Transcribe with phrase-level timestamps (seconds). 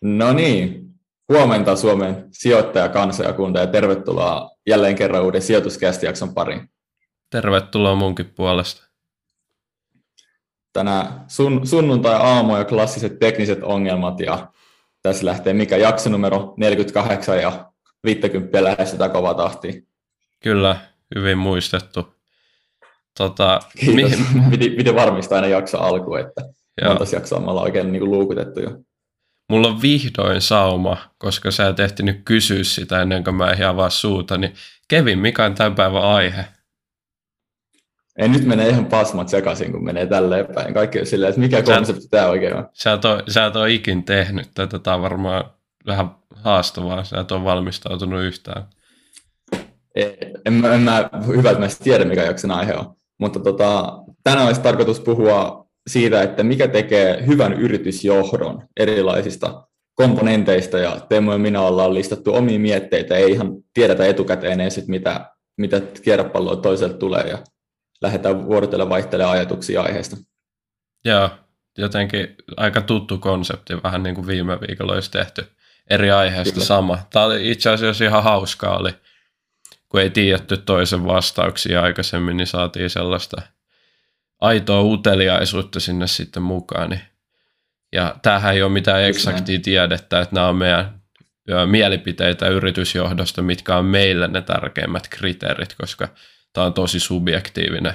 [0.00, 0.90] No niin,
[1.28, 6.70] huomenta Suomen sijoittaja, kansa ja kunta ja tervetuloa jälleen kerran uuden sijoituskästijakson pariin.
[7.30, 8.84] Tervetuloa munkin puolesta.
[10.72, 14.52] Tänään sun, sunnuntai-aamu ja klassiset tekniset ongelmat ja
[15.02, 17.72] tässä lähtee mikä jakso numero 48 ja
[18.04, 19.88] 50 lähestytään kova tahti.
[20.42, 20.76] Kyllä,
[21.14, 22.14] hyvin muistettu.
[23.18, 24.18] Tota, Kiitos.
[24.18, 26.42] Mi- piti, piti varmistaa aina jakso alkuun, että
[26.84, 28.70] monta jaksoa me ollaan oikein niin kuin luukutettu jo.
[29.50, 33.90] Mulla on vihdoin sauma, koska sä et ehtinyt kysyä sitä ennen kuin mä ehdin avaa
[33.90, 34.54] suuta, niin
[34.88, 36.44] Kevin, mikä on tämän päivän aihe?
[38.18, 40.74] Ei nyt menee ihan pasmat sekaisin, kun menee tälleen päin.
[40.74, 42.68] Kaikki on silleen, että mikä sä, konsepti tämä oikein on.
[42.72, 44.78] Sä et, ole, sä et ole ikin tehnyt tätä.
[44.78, 45.44] Tämä on varmaan
[45.86, 47.04] vähän haastavaa.
[47.04, 48.64] Sä et ole valmistautunut yhtään.
[49.94, 50.12] En,
[50.46, 52.94] en, mä, en mä, hyvä, että mä tiedä, mikä jakson aihe on.
[53.18, 61.00] Mutta tota, tänään olisi tarkoitus puhua siitä, että mikä tekee hyvän yritysjohdon erilaisista komponenteista, ja
[61.08, 66.56] Teemu ja minä ollaan listattu omia mietteitä, ei ihan tiedetä etukäteen edes, mitä, mitä kierropalloa
[66.56, 67.38] toiselta tulee, ja
[68.02, 70.16] lähdetään vuorotelle vaihtelemaan ajatuksia aiheesta.
[71.04, 71.30] Joo,
[71.78, 75.46] jotenkin aika tuttu konsepti, vähän niin kuin viime viikolla olisi tehty
[75.90, 76.66] eri aiheesta Kyllä.
[76.66, 76.98] sama.
[77.10, 78.90] Tämä oli itse asiassa ihan hauskaa, oli,
[79.88, 83.42] kun ei tiedetty toisen vastauksia aikaisemmin, niin saatiin sellaista
[84.40, 86.90] aitoa uteliaisuutta sinne sitten mukaan.
[86.90, 87.02] Niin.
[87.92, 91.00] Ja tämähän ei ole mitään eksaktia tiedettä, että nämä on meidän
[91.66, 96.08] mielipiteitä yritysjohdosta, mitkä on meille ne tärkeimmät kriteerit, koska
[96.52, 97.94] tämä on tosi subjektiivinen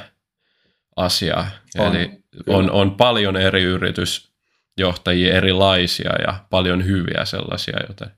[0.96, 1.46] asia.
[1.78, 8.12] On, Eli on, on paljon eri yritysjohtajia erilaisia ja paljon hyviä sellaisia, joten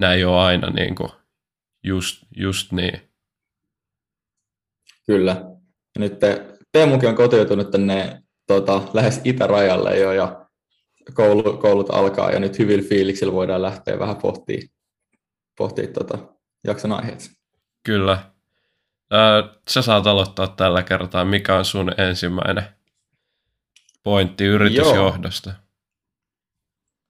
[0.00, 1.12] nämä ei ole aina niin kuin
[1.84, 3.08] just, just niin.
[5.06, 5.30] Kyllä.
[5.94, 10.46] Ja nyt te, Teemukin on kotiutunut tänne tota, lähes itärajalle jo ja
[11.14, 14.68] koulu, koulut alkaa ja nyt hyvillä fiiliksillä voidaan lähteä vähän pohtimaan
[15.58, 16.18] pohtia tota,
[16.64, 17.30] jakson aiheet.
[17.86, 18.32] Kyllä.
[19.70, 21.24] Sä saat aloittaa tällä kertaa.
[21.24, 22.64] Mikä on sun ensimmäinen
[24.02, 25.50] pointti yritysjohdosta?
[25.50, 25.58] Joo.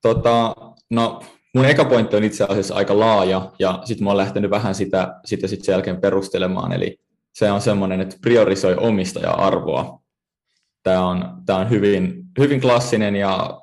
[0.02, 0.56] Tota,
[0.90, 1.22] no,
[1.54, 5.20] mun eka pointti on itse asiassa aika laaja, ja sitten mä oon lähtenyt vähän sitä,
[5.24, 7.00] sitä sit sen jälkeen perustelemaan, eli
[7.32, 10.02] se on semmoinen, että priorisoi omistaja-arvoa.
[10.82, 13.60] Tämä on, tämä on hyvin, hyvin klassinen, ja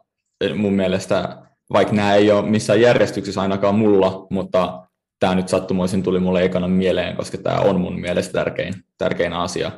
[0.56, 1.38] mun mielestä,
[1.74, 4.88] vaikka nämä ei ole missään järjestyksessä ainakaan mulla, mutta
[5.20, 9.72] tämä nyt sattumoisin tuli mulle ekana mieleen, koska tämä on mun mielestä tärkein, tärkein asia.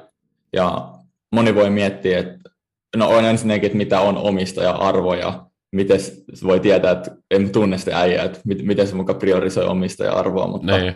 [0.54, 0.94] Ja
[1.32, 2.50] moni voi miettiä, että
[2.96, 6.00] no on ensinnäkin, että mitä on omistaja-arvo ja miten
[6.44, 10.96] voi tietää, että en tunne sitä äijää, että miten se mukaan priorisoi omistaja-arvoa, mutta niin.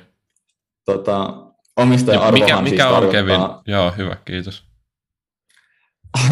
[0.85, 1.44] tota,
[1.77, 3.41] omistaja-arvohan mikä, mikä siis on Kevin?
[3.67, 4.63] Joo, hyvä, kiitos.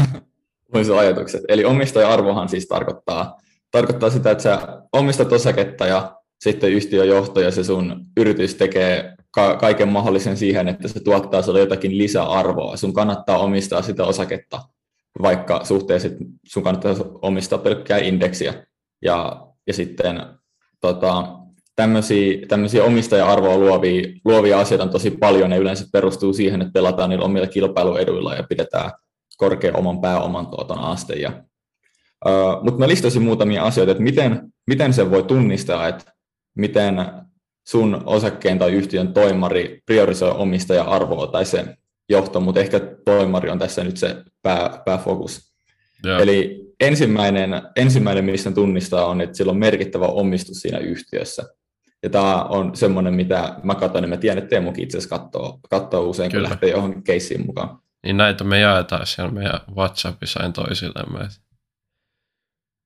[0.74, 1.42] Luin sun ajatukset.
[1.48, 3.38] Eli omistaja-arvohan siis tarkoittaa,
[3.72, 4.60] tarkoittaa sitä, että sä
[4.94, 10.88] omistat osaketta ja sitten yhtiöjohto ja se sun yritys tekee ka- kaiken mahdollisen siihen, että
[10.88, 12.78] se tuottaa sulle jotakin lisäarvoa.
[12.78, 14.62] Sun kannattaa omistaa sitä osaketta,
[15.22, 16.10] vaikka suhteessa
[16.46, 18.54] sun kannattaa omistaa pelkkää indeksiä.
[19.02, 20.22] Ja, ja sitten
[20.82, 21.43] tota,
[21.76, 27.10] tämmöisiä, tämmöisiä omistaja-arvoa luovia, luovia asioita on tosi paljon ja yleensä perustuu siihen, että pelataan
[27.10, 28.92] niillä omilla kilpailueduilla ja pidetään
[29.38, 31.14] korkea oman pääoman tuoton aste.
[31.14, 31.44] Ja,
[32.26, 36.14] uh, mutta mä listasin muutamia asioita, että miten, miten se voi tunnistaa, että
[36.56, 36.96] miten
[37.68, 41.66] sun osakkeen tai yhtiön toimari priorisoi omistaja-arvoa tai se
[42.10, 45.54] johto, mutta ehkä toimari on tässä nyt se pää, pääfokus.
[46.06, 46.22] Yeah.
[46.22, 51.44] Eli ensimmäinen, ensimmäinen, mistä tunnistaa, on, että sillä on merkittävä omistus siinä yhtiössä.
[52.04, 55.60] Ja tämä on semmoinen, mitä mä katson, ja mä tiedän, että Teemukin itse asiassa katsoo,
[55.70, 56.48] katsoo usein, Kyllä.
[56.48, 57.80] kun lähtee johonkin keissiin mukaan.
[58.04, 61.28] Niin näitä me jaetaan siellä meidän WhatsAppissa aina toisillemme.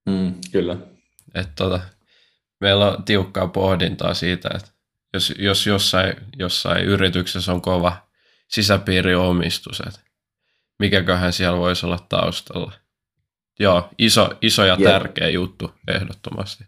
[0.10, 0.78] Mm, kyllä.
[1.36, 1.80] Et tota,
[2.62, 4.70] meillä on tiukkaa pohdintaa siitä, että
[5.14, 8.08] jos, jos jossain, jossain yrityksessä on kova
[8.48, 10.00] sisäpiiriomistus, että
[10.80, 12.74] mikäköhän siellä voisi olla taustalla.
[13.60, 16.64] Joo, iso, iso ja tärkeä juttu ehdottomasti.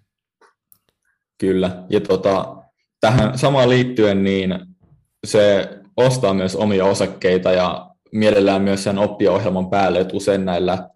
[1.40, 2.56] Kyllä, ja tota,
[3.02, 4.60] tähän samaan liittyen, niin
[5.28, 10.90] se ostaa myös omia osakkeita ja mielellään myös sen oppiohjelman päälle, että usein näillä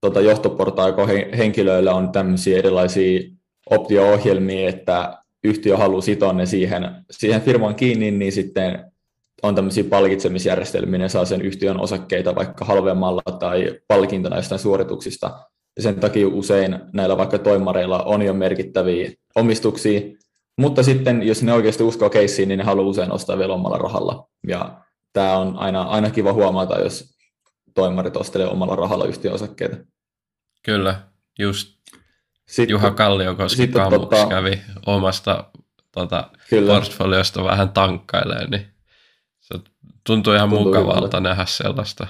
[0.00, 1.06] tota, johtoportaiko
[1.38, 3.20] henkilöillä on tämmöisiä erilaisia
[3.70, 8.92] optio-ohjelmia, että yhtiö haluaa sitoa ne siihen, siihen firmaan kiinni, niin sitten
[9.42, 15.49] on tämmöisiä palkitsemisjärjestelmiä, ne saa sen yhtiön osakkeita vaikka halvemmalla tai palkintona jostain suorituksista.
[15.80, 20.00] Sen takia usein näillä vaikka toimareilla on jo merkittäviä omistuksia,
[20.58, 24.28] mutta sitten jos ne oikeasti uskoo keissiin, niin ne haluaa usein ostaa vielä omalla rahalla.
[24.46, 24.80] Ja
[25.12, 27.14] tämä on aina, aina kiva huomata, jos
[27.74, 29.76] toimarit ostelee omalla rahalla yhtiön osakkeita.
[30.62, 31.00] Kyllä,
[31.38, 31.80] just
[32.48, 35.44] sitten, Juha Kalliokoski Kamuks tota, kävi omasta
[35.92, 36.30] tota,
[36.66, 38.66] portfoliosta vähän tankkailee, niin
[39.40, 39.58] se
[40.06, 41.20] tuntuu ihan tuntuu mukavalta hyvältä.
[41.20, 42.06] nähdä sellaista.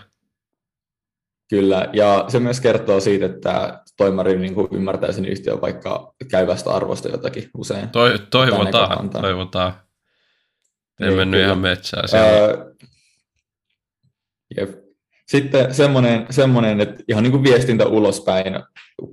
[1.51, 6.71] Kyllä, ja se myös kertoo siitä, että toimari niin kuin ymmärtää sen yhtiön vaikka käyvästä
[6.71, 7.89] arvosta jotakin usein.
[7.89, 9.73] Toi, toivotaan, toivotaan.
[11.01, 11.47] Ei niin, mennyt kyllä.
[11.47, 12.75] ihan metsään Öö,
[14.57, 14.71] jep.
[15.27, 18.55] Sitten semmoinen, semmoinen, että ihan niin kuin viestintä ulospäin,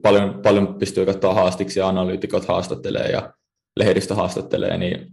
[0.01, 3.33] paljon, paljon pystyy katsoa haastiksi ja analyytikot haastattelee ja
[3.75, 5.07] lehdistö haastattelee, niin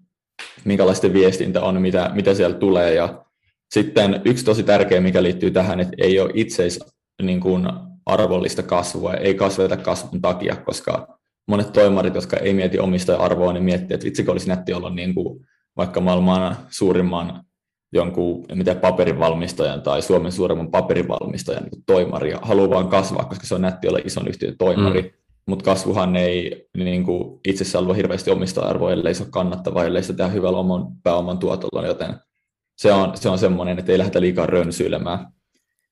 [0.64, 2.94] minkälaista viestintä on, mitä, mitä siellä tulee.
[2.94, 3.24] Ja
[3.70, 6.80] sitten yksi tosi tärkeä, mikä liittyy tähän, että ei ole itseis
[7.22, 7.68] niin kuin
[8.06, 11.18] arvollista kasvua, ei kasveta kasvun takia, koska
[11.48, 15.14] monet toimarit, jotka ei mieti omista arvoa, niin miettii, että vitsikö olisi nätti olla niin
[15.14, 15.46] kuin
[15.76, 17.44] vaikka maailman suurimman
[17.92, 23.54] jonkun mitä paperivalmistajan tai Suomen suurimman paperivalmistajan niin toimari ja haluaa vaan kasvaa, koska se
[23.54, 25.02] on nätti olla ison yhtiön toimari.
[25.02, 25.10] Mm.
[25.46, 30.02] Mutta kasvuhan ei niin kuin itsessään ole hirveästi omista arvoa, ellei se ole kannattavaa, ellei
[30.02, 32.14] sitä tehdä hyvällä oman pääoman tuotolla, joten
[32.78, 35.26] se on, se on semmoinen, että ei lähdetä liikaa rönsyilemään.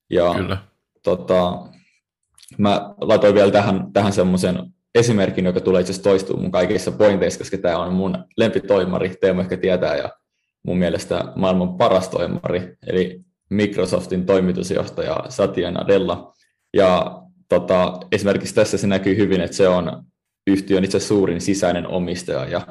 [0.09, 0.57] Ja Kyllä.
[1.03, 1.57] Tota,
[2.57, 7.39] mä laitoin vielä tähän, tähän semmoisen esimerkin, joka tulee itse asiassa toistuu mun kaikissa pointeissa,
[7.39, 10.09] koska tämä on mun lempitoimari, Teemu ehkä tietää, ja
[10.65, 16.33] mun mielestä maailman paras toimari, eli Microsoftin toimitusjohtaja Satya Nadella.
[16.73, 20.03] Ja tota, esimerkiksi tässä se näkyy hyvin, että se on
[20.47, 22.61] yhtiön itse suurin sisäinen omistaja, ja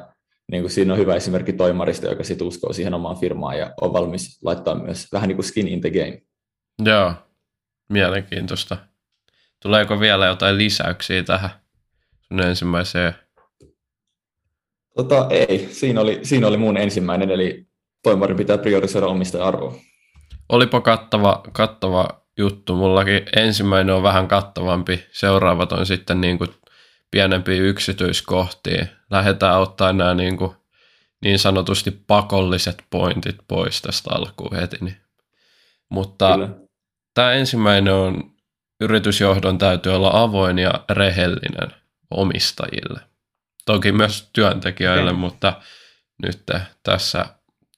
[0.51, 3.93] niin kuin siinä on hyvä esimerkki toimarista, joka sit uskoo siihen omaan firmaan ja on
[3.93, 6.21] valmis laittaa myös vähän niin kuin skin in the game.
[6.85, 7.13] Joo,
[7.93, 8.77] mielenkiintoista.
[9.59, 11.49] Tuleeko vielä jotain lisäyksiä tähän
[12.27, 13.15] sun ensimmäiseen?
[14.95, 17.67] Tota, ei, siinä oli, siinä oli mun ensimmäinen, eli
[18.03, 19.75] toimarin pitää priorisoida omista arvoa.
[20.49, 22.07] Olipa kattava, kattava
[22.37, 22.75] juttu.
[22.75, 26.49] Mullakin ensimmäinen on vähän kattavampi, seuraavat on sitten niin kuin
[27.11, 28.85] pienempiä yksityiskohtia.
[29.11, 30.51] Lähdetään ottaa nämä niin, kuin
[31.21, 34.77] niin sanotusti pakolliset pointit pois tästä alkuun heti.
[34.81, 34.97] Niin.
[35.89, 36.49] Mutta Kyllä.
[37.13, 38.31] Tämä ensimmäinen on,
[38.81, 41.73] yritysjohdon täytyy olla avoin ja rehellinen
[42.11, 42.99] omistajille.
[43.65, 45.19] Toki myös työntekijöille, okay.
[45.19, 45.61] mutta
[46.23, 46.43] nyt
[46.83, 47.25] tässä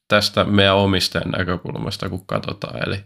[0.07, 2.87] tästä meidän omistajan näkökulmasta, kun katsotaan.
[2.87, 2.99] Eli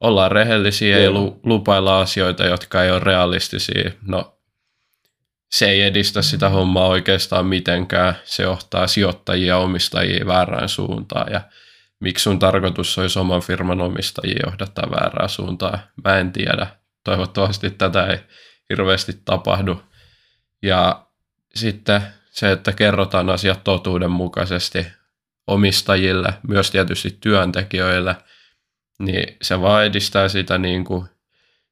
[0.00, 1.10] ollaan rehellisiä ja
[1.42, 3.90] lupailla asioita, jotka ei ole realistisia.
[4.06, 4.38] No,
[5.50, 8.16] se ei edistä sitä hommaa oikeastaan mitenkään.
[8.24, 11.32] Se johtaa sijoittajia ja omistajia väärään suuntaan.
[11.32, 11.40] Ja
[12.00, 16.66] miksi sun tarkoitus olisi oman firman omistajia johdattaa väärään suuntaan, mä en tiedä.
[17.04, 18.18] Toivottavasti tätä ei
[18.70, 19.82] hirveästi tapahdu.
[20.62, 21.06] Ja
[21.54, 24.86] sitten se, että kerrotaan asiat totuudenmukaisesti,
[25.46, 28.16] omistajille, myös tietysti työntekijöille,
[28.98, 31.08] niin se vaan edistää sitä niin kuin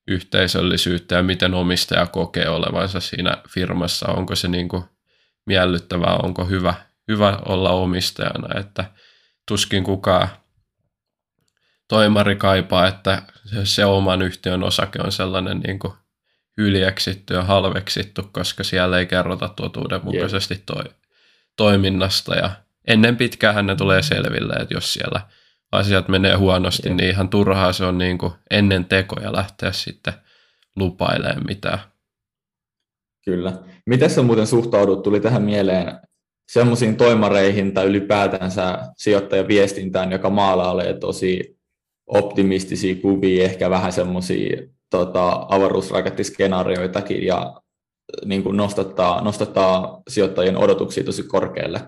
[0.09, 4.85] yhteisöllisyyttä ja miten omistaja kokee olevansa siinä firmassa, onko se niin kuin
[5.47, 6.75] miellyttävää, onko hyvä,
[7.09, 8.85] hyvä olla omistajana, että
[9.49, 10.29] tuskin kukaan
[11.89, 13.23] toimari kaipaa, että
[13.65, 15.93] se oman yhtiön osake on sellainen niin kuin
[16.57, 20.85] hyljeksitty ja halveksittu, koska siellä ei kerrota totuudenmukaisesti toi,
[21.57, 22.51] toiminnasta ja
[22.87, 25.21] ennen pitkään ne tulee selville, että jos siellä
[25.73, 26.97] asiat menee huonosti, Jep.
[26.97, 30.15] niin ihan turhaa se on niin kuin ennen tekoja lähteä sitten
[30.77, 31.79] lupailemaan mitään.
[33.25, 33.53] Kyllä.
[33.87, 36.01] Miten sä muuten suhtaudut, tuli tähän mieleen
[36.53, 41.57] semmoisiin toimareihin tai ylipäätänsä sijoittajan viestintään, joka maalailee tosi
[42.07, 47.61] optimistisia kuvia, ehkä vähän semmoisia tota, avaruusrakettiskenaarioitakin ja
[48.25, 51.81] niin kuin nostattaa, nostattaa sijoittajien odotuksia tosi korkealle.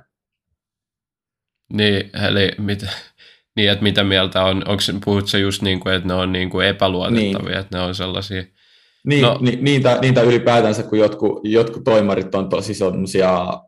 [1.73, 2.87] Niin, eli mitä,
[3.57, 6.51] niin, että mitä mieltä on, onko, puhut se just niin kuin, että ne on niin
[6.51, 7.59] kuin epäluotettavia, niin.
[7.59, 8.45] että ne on sellaisia...
[9.07, 13.61] Niin, no, ni, niitä, niitä ylipäätänsä, kun jotkut, jotkut toimarit on tosi sellaisia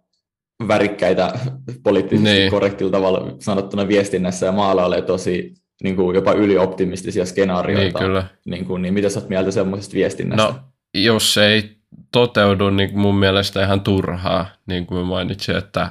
[0.68, 1.38] värikkäitä
[1.82, 2.50] poliittisesti niin.
[2.50, 7.98] korrektilla tavalla sanottuna viestinnässä ja maalailee tosi niin kuin jopa ylioptimistisia skenaarioita.
[7.98, 8.24] Niin, kyllä.
[8.46, 10.42] Niin, kuin, niin mitä sä oot mieltä semmoisesta viestinnästä?
[10.42, 10.60] No,
[10.94, 11.76] jos se ei
[12.12, 15.90] toteudu, niin mun mielestä ihan turhaa, niin kuin mainitsin, että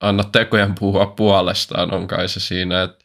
[0.00, 3.04] anna tekojen puhua puolestaan, on kai se siinä, että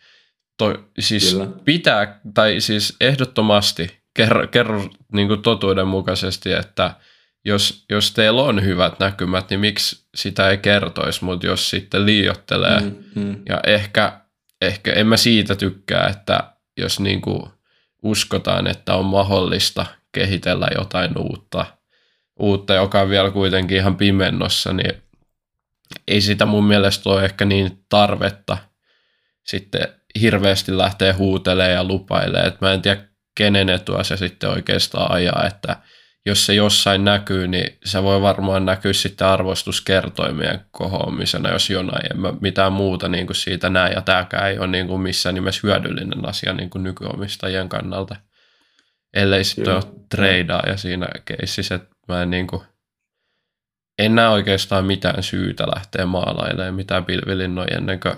[0.57, 1.47] to, siis Kyllä.
[1.65, 6.95] pitää, tai siis ehdottomasti kerro, kerro niin kuin totuudenmukaisesti, että
[7.45, 12.79] jos, jos teillä on hyvät näkymät, niin miksi sitä ei kertoisi, mutta jos sitten liiottelee,
[12.79, 13.35] mm, mm.
[13.49, 14.19] ja ehkä,
[14.61, 17.43] ehkä en mä siitä tykkää, että jos niin kuin
[18.03, 21.65] uskotaan, että on mahdollista kehitellä jotain uutta,
[22.39, 25.03] uutta, joka on vielä kuitenkin ihan pimennossa, niin
[26.07, 28.57] ei sitä mun mielestä ole ehkä niin tarvetta
[29.43, 29.87] sitten
[30.21, 32.43] hirveästi lähtee huutelee ja lupailee.
[32.43, 33.01] Et mä en tiedä,
[33.35, 35.77] kenen etua se sitten oikeastaan ajaa, että
[36.25, 42.11] jos se jossain näkyy, niin se voi varmaan näkyä sitten arvostuskertoimien kohoamisena, jos jonain.
[42.11, 45.35] En mä mitään muuta niin kuin siitä näe, ja tämäkään ei ole niin kuin missään
[45.35, 48.15] nimessä hyödyllinen asia niin kuin nykyomistajien kannalta.
[49.13, 52.61] Ellei sitten ole treidaa ja siinä keississä, että mä en niin kuin,
[53.99, 58.15] en näe oikeastaan mitään syytä lähteä maalailemaan mitään pilvilinnoja ennen kuin,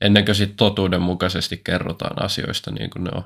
[0.00, 3.24] ennen kuin sitten totuudenmukaisesti kerrotaan asioista niin kuin ne on.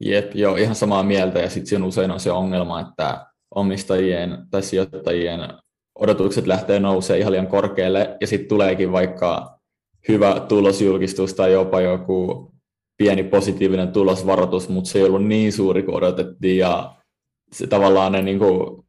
[0.00, 1.38] Jep, joo, ihan samaa mieltä.
[1.38, 5.40] Ja sitten siinä usein on se ongelma, että omistajien tai sijoittajien
[5.98, 9.58] odotukset lähtee nousemaan ihan liian korkealle, ja sitten tuleekin vaikka
[10.08, 12.50] hyvä tulosjulkistus tai jopa joku
[12.96, 16.96] pieni positiivinen tulosvaroitus, mutta se ei ollut niin suuri kuin odotettiin, ja
[17.52, 18.86] se, tavallaan ne, niin kuin,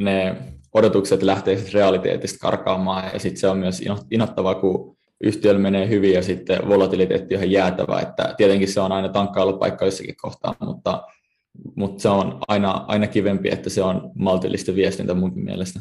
[0.00, 0.36] ne
[0.74, 6.22] odotukset lähtee realiteetista karkaamaan, ja sitten se on myös inottava, kun yhtiöllä menee hyvin ja
[6.22, 11.02] sitten volatiliteetti on ihan jäätävä, että tietenkin se on aina tankkailupaikka jossakin kohtaa, mutta,
[11.76, 15.80] mutta se on aina, aina kivempi, että se on maltillista viestintä munkin mielestä.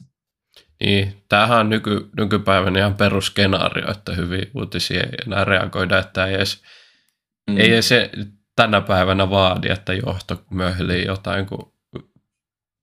[0.79, 6.35] Niin, tämähän on nyky, nykypäivän ihan perusskenaario, että hyvin uutisia ei enää reagoida, että ei
[6.35, 6.61] edes,
[7.49, 7.57] mm.
[7.57, 8.11] ei se
[8.55, 11.73] tänä päivänä vaadi, että johto möhlii jotain, kun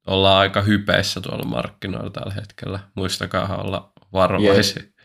[0.06, 2.78] ollaan aika hypeissä tuolla markkinoilla tällä hetkellä.
[2.94, 4.82] Muistakaa olla varovaisia.
[4.82, 4.95] Yes.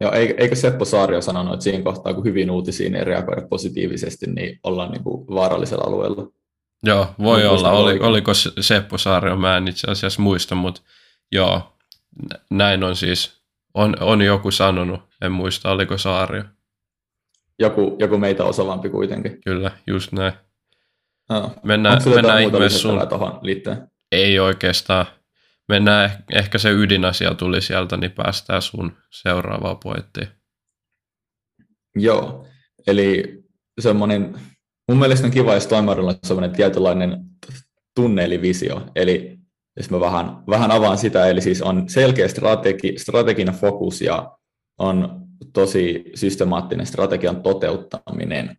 [0.00, 4.60] Joo, eikö Seppo Saario sanonut, että siinä kohtaa, kun hyvin uutisiin ei reagoida positiivisesti, niin
[4.62, 6.26] ollaan niin kuin vaarallisella alueella?
[6.82, 7.70] Joo, voi Mun olla.
[7.70, 10.80] Oli, oliko Seppo Saario, mä en itse asiassa muista, mutta
[11.32, 11.76] joo,
[12.50, 13.44] näin on siis.
[13.74, 16.44] On, on joku sanonut, en muista, oliko Saario.
[17.58, 19.40] Joku, joku meitä osavampi kuitenkin.
[19.44, 20.32] Kyllä, just näin.
[21.28, 21.50] No.
[21.62, 23.08] Mennään, mennään ihmeessä sun...
[23.08, 23.90] Tuohon liittyen?
[24.12, 25.06] Ei oikeastaan
[25.68, 30.28] mennään, ehkä se ydinasia tuli sieltä, niin päästään sun seuraavaan pointtiin.
[31.96, 32.46] Joo,
[32.86, 33.42] eli
[33.80, 34.40] semmoinen,
[34.88, 37.24] mun mielestä on kiva, jos toimarilla on semmoinen tietynlainen
[37.94, 39.38] tunnelivisio, eli
[39.76, 44.38] jos mä vähän, vähän avaan sitä, eli siis on selkeä strategi, strateginen fokus ja
[44.78, 48.56] on tosi systemaattinen strategian toteuttaminen.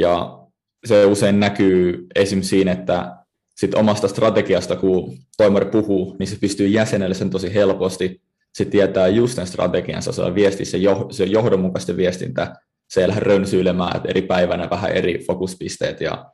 [0.00, 0.38] Ja
[0.86, 2.42] se usein näkyy esim.
[2.42, 3.16] siinä, että
[3.56, 8.22] sit omasta strategiasta, kun toimari puhuu, niin se pystyy jäsenelle sen tosi helposti.
[8.54, 12.54] Se tietää just sen strategiansa, se on viesti, se, joh, se johdonmukaista viestintä,
[12.90, 16.32] se ei lähde rönsyilemään, että eri päivänä vähän eri fokuspisteet ja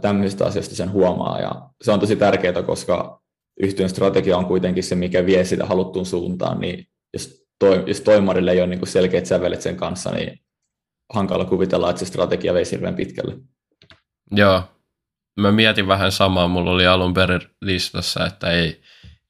[0.00, 1.40] tämmöistä asioista sen huomaa.
[1.40, 1.52] Ja
[1.82, 3.22] se on tosi tärkeää, koska
[3.62, 8.52] yhtiön strategia on kuitenkin se, mikä vie sitä haluttuun suuntaan, niin jos, toi, jos toimarille
[8.52, 10.40] ei ole niin selkeät sävelet sen kanssa, niin
[11.12, 13.36] hankala kuvitella, että se strategia veisi hirveän pitkälle.
[14.30, 14.62] Joo,
[15.40, 18.82] mä mietin vähän samaa, mulla oli alun perin listassa, että ei,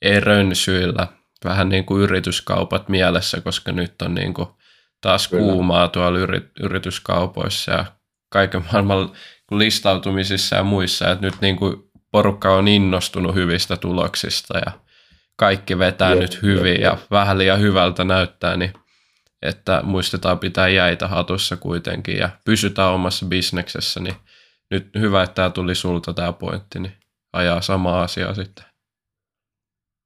[0.03, 1.07] ei rönsyillä,
[1.45, 4.49] vähän niin kuin yrityskaupat mielessä, koska nyt on niin kuin
[5.01, 5.43] taas Kyllä.
[5.43, 6.19] kuumaa tuolla
[6.61, 7.85] yrityskaupoissa ja
[8.29, 9.13] kaiken maailman
[9.51, 11.77] listautumisissa ja muissa, että nyt niin kuin
[12.13, 14.73] porukka on innostunut hyvistä tuloksista ja
[15.37, 17.11] kaikki vetää jep, nyt hyvin jep, ja jep.
[17.11, 18.73] vähän liian hyvältä näyttää, niin
[19.43, 24.17] että muistetaan pitää jäitä hatussa kuitenkin ja pysytään omassa bisneksessä, niin
[24.73, 26.93] nyt hyvä, että tämä tuli sulta tämä pointti, niin
[27.33, 28.65] ajaa samaa asiaa sitten.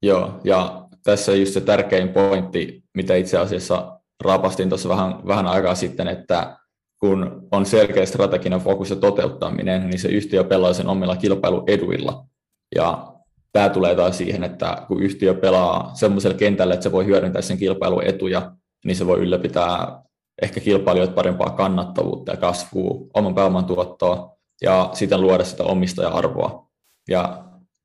[0.02, 5.75] Joo, ja tässä just se tärkein pointti, mitä itse asiassa rapastin tuossa vähän, vähän aikaa
[5.75, 6.56] sitten, että
[7.00, 12.26] kun on selkeä strateginen fokus ja toteuttaminen, niin se yhtiö pelaa sen omilla kilpailueduilla.
[12.75, 13.12] Ja
[13.52, 17.58] tämä tulee taas siihen, että kun yhtiö pelaa semmoisella kentällä, että se voi hyödyntää sen
[17.58, 18.52] kilpailuetuja,
[18.85, 20.02] niin se voi ylläpitää
[20.42, 26.68] ehkä kilpailijoita parempaa kannattavuutta ja kasvua, oman pääoman tuottoa, ja sitten luoda sitä omistaja-arvoa.
[27.08, 27.44] Ja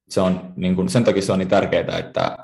[0.10, 2.38] se on, niin kuin, sen takia se on niin tärkeää, että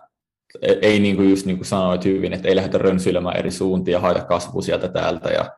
[0.62, 3.92] e, ei niin kuin just niin kuin sanoit hyvin, että ei lähdetä rönsyilemään eri suuntia
[3.92, 5.52] ja haeta kasvua sieltä täältä, ja,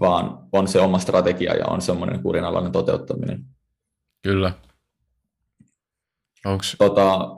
[0.00, 3.44] vaan on se oma strategia ja on semmoinen kurinalainen toteuttaminen.
[4.22, 4.52] Kyllä.
[6.46, 6.76] Onks...
[6.78, 7.36] Tota,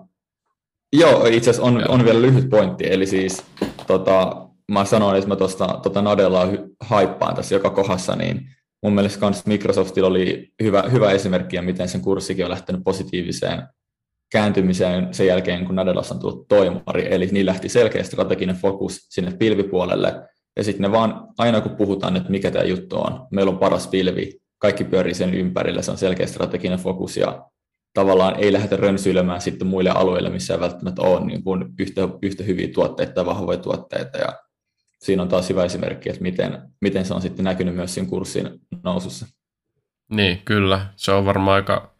[0.92, 3.44] joo, itse asiassa on, on vielä lyhyt pointti, eli siis
[3.86, 6.46] tota, mä sanoin, että mä tuosta tota Nadellaa
[6.80, 8.48] haippaan tässä joka kohdassa, niin
[8.86, 13.62] mun mielestä kans Microsoftilla oli hyvä, hyvä esimerkki, miten sen kurssikin on lähtenyt positiiviseen
[14.32, 19.32] kääntymiseen sen jälkeen, kun Nadelassa on tullut toimari, eli niin lähti selkeä strateginen fokus sinne
[19.38, 23.58] pilvipuolelle, ja sitten ne vaan, aina kun puhutaan, että mikä tämä juttu on, meillä on
[23.58, 27.46] paras pilvi, kaikki pyörii sen ympärillä, se on selkeä strateginen fokus, ja
[27.94, 32.44] tavallaan ei lähdetä rönsyilemään sitten muille alueille, missä ei välttämättä ole niin kuin yhtä, yhtä
[32.44, 34.45] hyviä tuotteita tai vahvoja tuotteita, ja
[34.98, 38.50] siinä on taas hyvä esimerkki, että miten, miten se on sitten näkynyt myös siinä kurssin
[38.84, 39.26] nousussa.
[40.10, 40.86] Niin, kyllä.
[40.96, 41.94] Se on varmaan aika,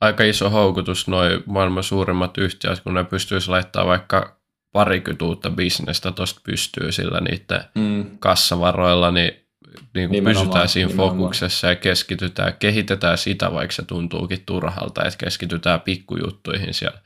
[0.00, 4.40] aika iso houkutus noin maailman suurimmat yhtiöt, kun ne pystyisi laittamaan vaikka
[4.72, 8.18] parikymmentä uutta bisnestä tuosta pystyy sillä niiden mm.
[8.18, 9.48] kassavaroilla, niin
[9.94, 11.18] niin kuin pysytään siinä nimenomaan.
[11.18, 16.98] fokuksessa ja keskitytään, kehitetään sitä, vaikka se tuntuukin turhalta, että keskitytään pikkujuttuihin siellä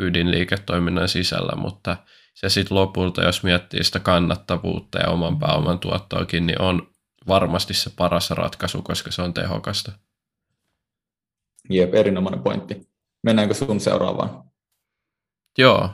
[0.00, 1.96] ydinliiketoiminnan sisällä, mutta
[2.34, 6.88] se sitten lopulta, jos miettii sitä kannattavuutta ja oman pääoman tuottoakin, niin on
[7.28, 9.92] varmasti se paras ratkaisu, koska se on tehokasta.
[11.70, 12.88] Jep, erinomainen pointti.
[13.22, 14.44] Mennäänkö sun seuraavaan?
[15.58, 15.90] Joo,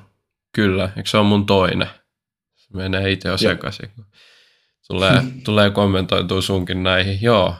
[0.53, 0.91] kyllä.
[0.97, 1.89] Eikö se on mun toinen?
[2.55, 3.91] Se menee itse jo sekaisin.
[4.89, 7.19] Tulee, tulee kommentoitua sunkin näihin.
[7.23, 7.55] Joo,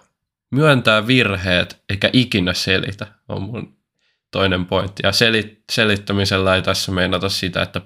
[0.51, 3.77] myöntää virheet eikä ikinä selitä on mun
[4.31, 5.03] toinen pointti.
[5.05, 7.81] Ja selit, selittämisellä ei tässä meinata sitä, että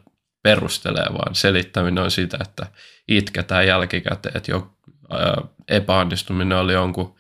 [0.44, 2.66] perustelee, vaan selittäminen on sitä, että
[3.08, 4.76] itketään jälkikäteen, että jo
[5.68, 7.16] epäonnistuminen oli jonkun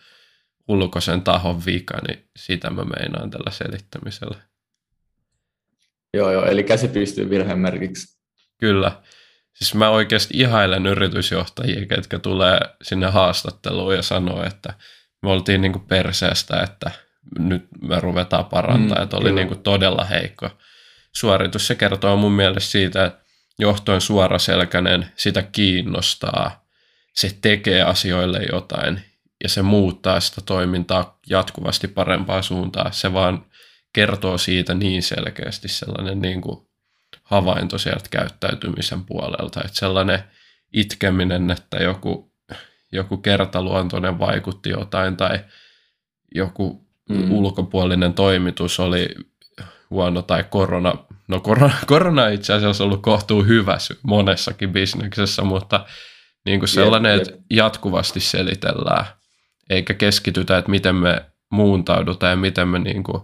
[0.68, 4.36] ulkoisen tahon vika, niin sitä mä meinaan tällä selittämisellä.
[6.14, 8.18] Joo, joo, eli käsi pystyy virheen merkiksi.
[8.60, 9.02] Kyllä.
[9.54, 14.74] Siis mä oikeasti ihailen yritysjohtajia, ketkä tulee sinne haastatteluun ja sanoo, että
[15.22, 16.90] me oltiin niinku perseestä, että
[17.38, 20.50] nyt me ruvetaan parantaa, mm, että oli niinku todella heikko
[21.16, 21.66] suoritus.
[21.66, 23.24] Se kertoo mun mielestä siitä, että
[23.58, 26.66] johtoon suoraselkäinen, sitä kiinnostaa,
[27.12, 29.00] se tekee asioille jotain
[29.42, 32.92] ja se muuttaa sitä toimintaa jatkuvasti parempaa suuntaan.
[32.92, 33.46] Se vaan
[33.92, 36.66] kertoo siitä niin selkeästi sellainen niin kuin
[37.22, 40.18] havainto sieltä käyttäytymisen puolelta, että sellainen
[40.72, 42.32] itkeminen, että joku,
[42.92, 45.44] joku kertaluontoinen vaikutti jotain tai
[46.34, 47.32] joku mm.
[47.32, 49.08] ulkopuolinen toimitus oli
[49.94, 50.94] huono tai korona,
[51.28, 55.86] no korona, korona itse asiassa ollut kohtuu hyvä monessakin bisneksessä, mutta
[56.44, 59.04] niin kuin sellainen, että jatkuvasti selitellään,
[59.70, 63.22] eikä keskitytä, että miten me muuntaudutaan ja miten me niin kuin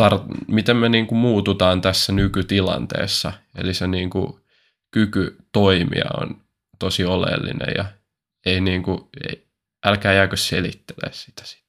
[0.00, 3.32] tar- miten me niin kuin muututaan tässä nykytilanteessa.
[3.58, 4.40] Eli se niin kuin
[4.90, 6.40] kyky toimia on
[6.78, 7.84] tosi oleellinen ja
[8.46, 9.46] ei niin kuin, ei,
[9.84, 11.63] älkää jääkö selittelee sitä sitten.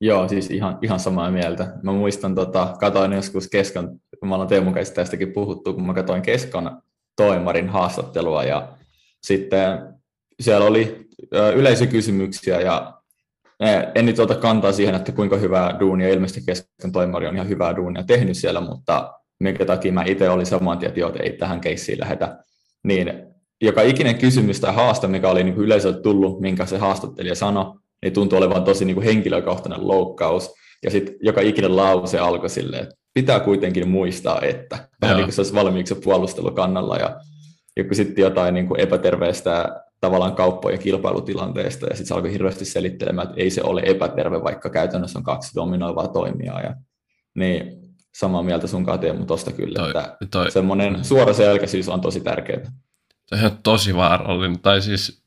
[0.00, 1.72] Joo, siis ihan, ihan samaa mieltä.
[1.82, 5.94] Mä muistan, tota, katoin joskus Keskon, kun mä olen Teemun kanssa tästäkin puhuttu, kun mä
[5.94, 6.82] katoin Keskon
[7.16, 8.68] toimarin haastattelua ja
[9.22, 9.78] sitten
[10.40, 11.06] siellä oli
[11.54, 12.92] yleisökysymyksiä ja
[13.94, 17.76] en nyt ota kantaa siihen, että kuinka hyvää duunia, ilmeisesti kesken toimari on ihan hyvää
[17.76, 22.00] duunia tehnyt siellä, mutta minkä takia mä itse olin saman tien, että ei tähän keissiin
[22.00, 22.38] lähetä.
[22.84, 23.12] Niin
[23.60, 28.12] joka ikinen kysymys tai haaste, mikä oli niin yleisöltä tullut, minkä se haastattelija sanoi, niin
[28.12, 30.54] tuntui olevan tosi niin kuin henkilökohtainen loukkaus.
[30.84, 35.34] Ja sitten joka ikinen lause alkoi silleen, että pitää kuitenkin muistaa, että vähän niin kuin
[35.34, 36.96] se olisi valmiiksi puolustelukannalla.
[36.96, 37.20] Ja,
[37.76, 42.64] ja kun sitten jotain niin kuin epäterveistä tavallaan kauppojen kilpailutilanteesta, ja sitten se alkoi hirveästi
[42.64, 46.74] selittelemään, että ei se ole epäterve, vaikka käytännössä on kaksi dominoivaa toimijaa, ja
[47.34, 47.86] niin
[48.18, 52.20] samaa mieltä sun kanssa Teemu tuosta kyllä, toi, että toi, semmoinen suora selkäisyys on tosi
[52.20, 52.72] tärkeää.
[53.30, 55.22] Toi on tosi vaarallinen, tai siis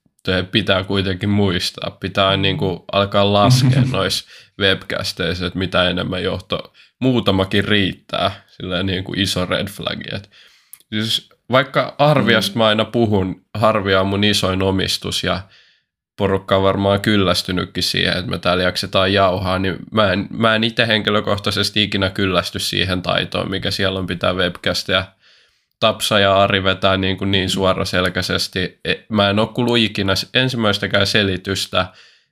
[0.52, 4.26] pitää kuitenkin muistaa, pitää niin kuin alkaa laskea noissa
[4.60, 10.00] webcasteissa, että mitä enemmän johto, muutamakin riittää, sillä niin kuin iso red flag.
[10.14, 10.30] Että
[10.94, 12.58] siis vaikka Harviasta mm.
[12.58, 15.42] mä aina puhun, Harvia on mun isoin omistus ja
[16.18, 20.64] porukka on varmaan kyllästynytkin siihen, että me täällä jaksetaan jauhaa, niin mä en, mä en
[20.64, 25.06] itse henkilökohtaisesti ikinä kyllästy siihen taitoon, mikä siellä on pitää webcastia.
[25.80, 28.80] Tapsa ja Ari vetää niin, kuin niin suoraselkäisesti.
[28.86, 31.86] E, mä en ole kuullut ikinä ensimmäistäkään selitystä,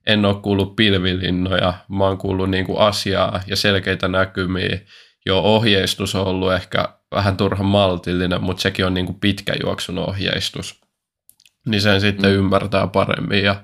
[0.08, 4.80] en ole kuullut pilvilinnoja, mä oon kuullut niin kuin asiaa ja selkeitä näkymiä.
[5.26, 9.98] Jo ohjeistus on ollut ehkä vähän turhan maltillinen, mutta sekin on niin kuin pitkä juoksun
[9.98, 10.82] ohjeistus.
[11.66, 12.38] Niin sen sitten mm.
[12.38, 13.64] ymmärtää paremmin ja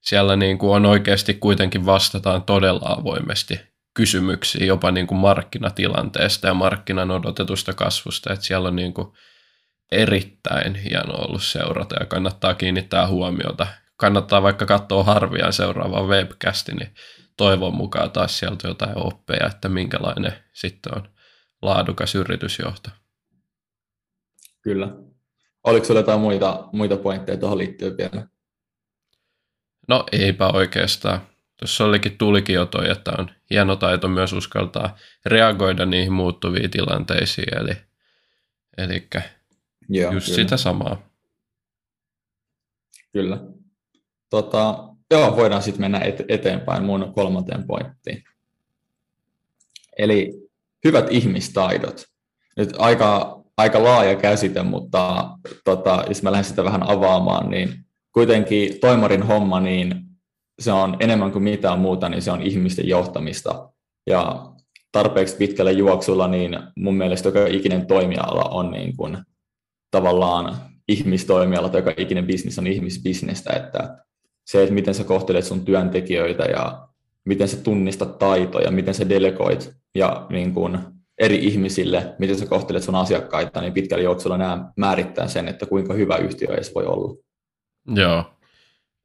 [0.00, 3.60] siellä niin kuin on oikeasti kuitenkin vastataan todella avoimesti
[3.98, 9.12] kysymyksiin jopa niin kuin markkinatilanteesta ja markkinan odotetusta kasvusta, että siellä on niin kuin
[9.92, 13.66] erittäin hieno ollut seurata ja kannattaa kiinnittää huomiota.
[13.96, 16.94] Kannattaa vaikka katsoa harviaan seuraavaa webcasti, niin
[17.36, 21.08] toivon mukaan taas sieltä jotain oppeja, että minkälainen sitten on
[21.62, 22.90] laadukas yritysjohto.
[24.62, 24.88] Kyllä.
[25.64, 28.26] Oliko sinulla jotain muita, muita pointteja tuohon liittyen vielä?
[29.88, 31.27] No eipä oikeastaan.
[31.58, 37.58] Tuossa olikin tulikin jo toi, että on hieno taito myös uskaltaa reagoida niihin muuttuviin tilanteisiin.
[37.58, 37.76] Eli,
[38.78, 39.08] eli
[39.88, 40.36] joo, just kyllä.
[40.36, 41.08] sitä samaa.
[43.12, 43.40] Kyllä.
[44.30, 48.24] Tota, joo, voidaan sitten mennä et, eteenpäin mun kolmanteen pointtiin.
[49.98, 50.32] Eli
[50.84, 52.04] hyvät ihmistaidot.
[52.56, 55.30] Nyt aika, aika laaja käsite, mutta
[55.64, 57.74] tota, jos mä lähden sitä vähän avaamaan, niin
[58.12, 60.07] kuitenkin toimarin homma, niin
[60.58, 63.70] se on enemmän kuin mitään muuta, niin se on ihmisten johtamista.
[64.06, 64.52] Ja
[64.92, 69.18] tarpeeksi pitkällä juoksulla, niin mun mielestä joka ikinen toimiala on niin kuin
[69.90, 70.56] tavallaan
[70.88, 73.98] ihmistoimiala tai joka ikinen bisnis on ihmisbisnestä, että
[74.46, 76.88] se, että miten sä kohtelet sun työntekijöitä ja
[77.24, 80.78] miten sä tunnistat taitoja, miten sä delegoit ja niin kuin
[81.18, 85.94] eri ihmisille, miten sä kohtelet sun asiakkaita, niin pitkällä juoksulla nämä määrittää sen, että kuinka
[85.94, 87.16] hyvä yhtiö edes voi olla.
[87.94, 88.24] Joo,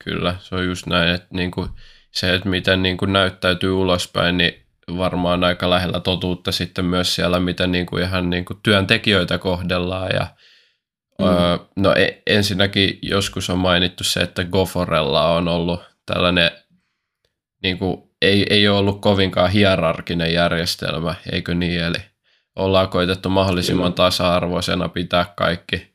[0.04, 0.36] kyllä.
[0.40, 1.70] Se on just näin, että niin kuin
[2.12, 4.66] se, että miten niin kuin näyttäytyy ulospäin, niin
[4.98, 10.10] varmaan aika lähellä totuutta sitten myös siellä, miten niin kuin ihan niin kuin työntekijöitä kohdellaan
[10.14, 10.28] ja
[11.20, 11.28] Mm.
[11.28, 16.52] Öö, no e, ensinnäkin joskus on mainittu se, että Goforella on ollut tällainen,
[17.64, 21.84] niin kuin, ei, ei ole ollut kovinkaan hierarkinen järjestelmä, eikö niin?
[21.84, 21.98] Eli
[22.56, 25.94] ollaan koitettu mahdollisimman tasa-arvoisena pitää kaikki.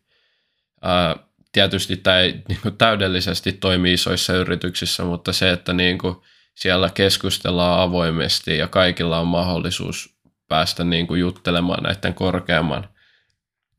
[0.82, 1.16] Ää,
[1.52, 6.16] tietysti tämä ei niin kuin, täydellisesti toimi isoissa yrityksissä, mutta se, että niin kuin,
[6.54, 12.88] siellä keskustellaan avoimesti ja kaikilla on mahdollisuus päästä niin kuin, juttelemaan näiden korkeamman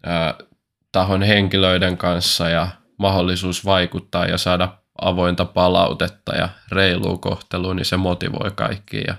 [0.04, 0.34] ää,
[0.92, 7.98] tahon henkilöiden kanssa ja mahdollisuus vaikuttaa ja saada avointa palautetta ja reilua kohtelua, niin se
[7.98, 9.16] motivoi kaikki ja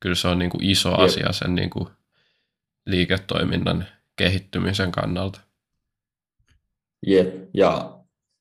[0.00, 1.00] kyllä se on niin kuin iso Jep.
[1.00, 1.88] asia sen niin kuin
[2.86, 3.86] liiketoiminnan
[4.16, 5.40] kehittymisen kannalta.
[7.06, 7.91] Jep, ja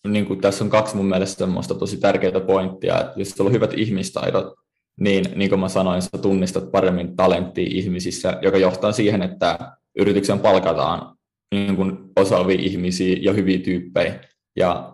[0.08, 3.54] niin kuin tässä on kaksi mun mielestä semmoista tosi tärkeää pointtia, että jos sulla on
[3.54, 4.54] hyvät ihmistaidot,
[5.00, 9.58] niin niin kuin mä sanoin, sä tunnistat paremmin talenttia ihmisissä, joka johtaa siihen, että
[10.00, 11.16] yrityksen palkataan
[11.56, 14.20] niin kuin osaavia ihmisiä ja hyviä tyyppejä.
[14.56, 14.94] Ja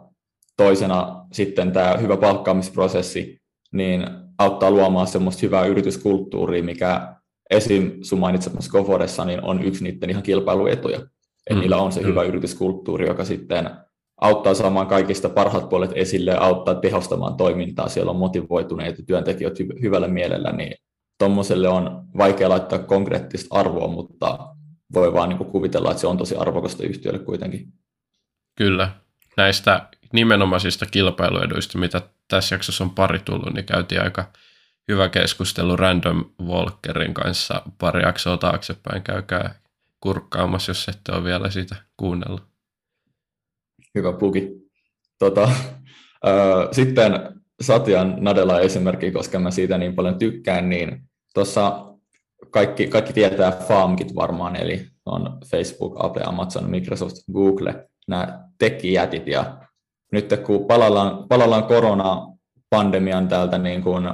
[0.57, 3.37] toisena sitten tämä hyvä palkkaamisprosessi
[3.71, 4.07] niin
[4.39, 7.15] auttaa luomaan semmoista hyvää yrityskulttuuria, mikä
[7.49, 7.91] esim.
[8.01, 10.97] sun mainitsemassa Koforessa niin on yksi niiden ihan kilpailuetuja.
[10.97, 12.07] Että mm, niillä on se mm.
[12.07, 13.69] hyvä yrityskulttuuri, joka sitten
[14.21, 17.89] auttaa saamaan kaikista parhaat puolet esille ja auttaa tehostamaan toimintaa.
[17.89, 20.73] Siellä on motivoituneita työntekijöitä hyvällä mielellä, niin
[21.19, 24.55] tuommoiselle on vaikea laittaa konkreettista arvoa, mutta
[24.93, 27.73] voi vaan niin kuvitella, että se on tosi arvokasta yhtiölle kuitenkin.
[28.55, 28.89] Kyllä.
[29.37, 34.31] Näistä nimenomaisista kilpailueduista, mitä tässä jaksossa on pari tullut, niin käytiin aika
[34.87, 39.03] hyvä keskustelu Random Walkerin kanssa pari jaksoa taaksepäin.
[39.03, 39.55] Käykää
[40.01, 42.56] kurkkaamassa, jos ette ole vielä sitä kuunnellut.
[43.97, 44.51] Hyvä puki.
[45.19, 47.11] Tota, äh, sitten
[47.61, 51.01] Satyan Nadella esimerkki, koska mä siitä niin paljon tykkään, niin
[51.33, 51.95] tuossa
[52.51, 59.57] kaikki, kaikki tietää FAMKit varmaan, eli on Facebook, Apple, Amazon, Microsoft, Google, nämä tekijätit, ja
[60.11, 64.09] nyt kun palallaan, palallaan koronapandemian täältä niin kuin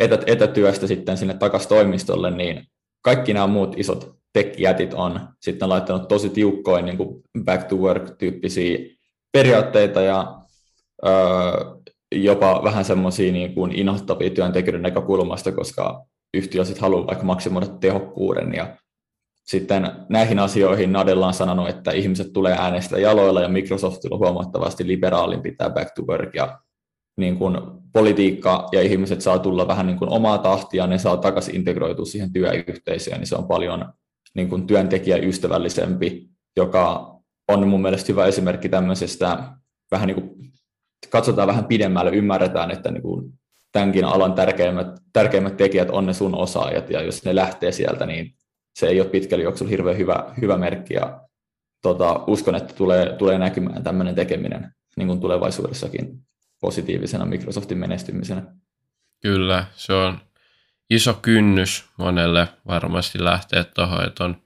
[0.00, 2.64] etä, etätyöstä sitten sinne takaisin toimistolle, niin
[3.02, 8.93] kaikki nämä muut isot tekijätit on sitten laittanut tosi tiukkoin niin kuin back to work-tyyppisiä
[9.34, 10.40] periaatteita ja
[11.06, 11.74] öö,
[12.14, 18.54] jopa vähän semmoisia niin kuin inhottavia työntekijöiden näkökulmasta, koska yhtiö sitten haluaa vaikka maksimoida tehokkuuden
[18.54, 18.76] ja
[19.44, 25.42] sitten näihin asioihin Nadella on sanonut, että ihmiset tulee äänestä jaloilla ja Microsoftilla huomattavasti liberaalin
[25.42, 26.58] pitää back to work ja
[27.16, 27.58] niin kuin
[27.92, 32.32] politiikka ja ihmiset saa tulla vähän niin kuin omaa tahtia, ne saa takaisin integroitua siihen
[32.32, 33.92] työyhteisöön, niin se on paljon
[34.34, 37.13] niin kuin työntekijäystävällisempi, joka
[37.48, 39.38] on mun mielestä hyvä esimerkki tämmöisestä
[39.90, 40.52] vähän niin kuin
[41.10, 43.32] katsotaan vähän pidemmälle, ymmärretään, että niin kuin
[43.72, 48.34] tämänkin alan tärkeimmät, tärkeimmät tekijät on ne sun osaajat, ja jos ne lähtee sieltä, niin
[48.74, 51.20] se ei ole pitkällä juoksulla hirveän hyvä, hyvä merkki, ja
[51.82, 56.20] tota, uskon, että tulee, tulee näkymään tämmöinen tekeminen niin kuin tulevaisuudessakin
[56.60, 58.42] positiivisena Microsoftin menestymisenä.
[59.22, 60.18] Kyllä, se on
[60.90, 64.43] iso kynnys monelle varmasti lähteä tuohon, että on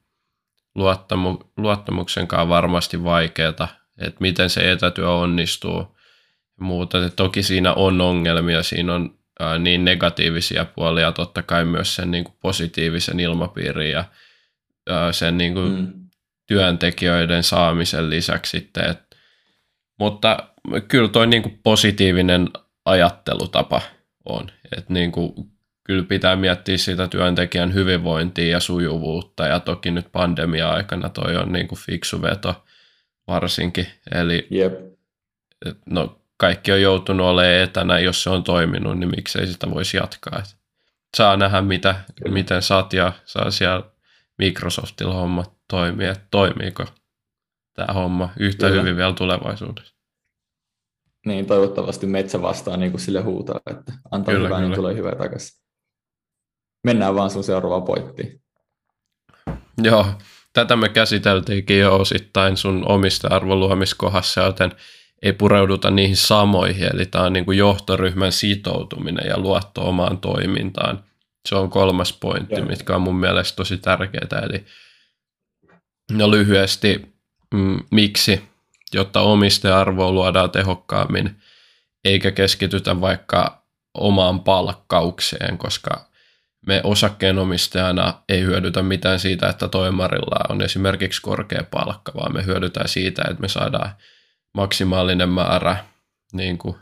[0.79, 5.99] luottamu, luottamuksen kanssa varmasti vaikeaa, että miten se etätyö onnistuu
[6.59, 6.99] ja muuta.
[6.99, 12.11] Että toki siinä on ongelmia, siinä on ää, niin negatiivisia puolia, totta kai myös sen
[12.11, 14.05] niin kuin positiivisen ilmapiirin ja
[14.89, 15.93] ää, sen niin kuin mm.
[16.47, 18.91] työntekijöiden saamisen lisäksi sitten.
[18.91, 19.17] Et,
[19.99, 20.49] mutta
[20.89, 22.49] kyllä toi niin kuin positiivinen
[22.85, 23.81] ajattelutapa
[24.25, 25.33] on, että niin kuin,
[25.89, 31.69] kyllä pitää miettiä sitä työntekijän hyvinvointia ja sujuvuutta ja toki nyt pandemia-aikana toi on niin
[31.69, 32.65] kuin fiksu veto
[33.27, 33.87] varsinkin.
[34.15, 34.73] Eli yep.
[35.87, 40.39] no, kaikki on joutunut olemaan etänä, jos se on toiminut, niin miksei sitä voisi jatkaa.
[40.39, 40.57] Et
[41.17, 41.95] saa nähdä, mitä,
[42.29, 43.83] miten Satja saa siellä
[44.39, 46.85] Microsoftilla homma toimii, että toimiiko
[47.75, 48.81] tämä homma yhtä Kyllä.
[48.81, 49.95] hyvin vielä tulevaisuudessa.
[51.27, 54.69] Niin, toivottavasti metsä vastaa niin kuin sille huutaa, että antaa kyllä, hyvää, niin kyllä.
[54.69, 55.68] niin tulee hyvää takaisin.
[56.85, 58.41] Mennään vaan sun seuraavaan pointtiin.
[59.83, 60.07] Joo,
[60.53, 64.73] tätä me käsiteltiinkin jo osittain sun omista arvoluomiskohdassa, joten
[65.23, 71.05] ei pureuduta niihin samoihin, eli tämä on niin kuin johtoryhmän sitoutuminen ja luotto omaan toimintaan.
[71.49, 72.67] Se on kolmas pointti, Joo.
[72.67, 74.65] mitkä on mun mielestä tosi tärkeää, eli
[76.13, 77.15] no lyhyesti,
[77.55, 78.43] mm, miksi
[78.95, 81.37] jotta omistaja-arvoa luodaan tehokkaammin,
[82.05, 83.63] eikä keskitytä vaikka
[83.95, 86.08] omaan palkkaukseen, koska
[86.69, 92.89] me osakkeenomistajana ei hyödytä mitään siitä, että toimarilla on esimerkiksi korkea palkka, vaan me hyödytään
[92.89, 93.91] siitä, että me saadaan
[94.55, 95.77] maksimaalinen määrä
[96.33, 96.77] niin kuin,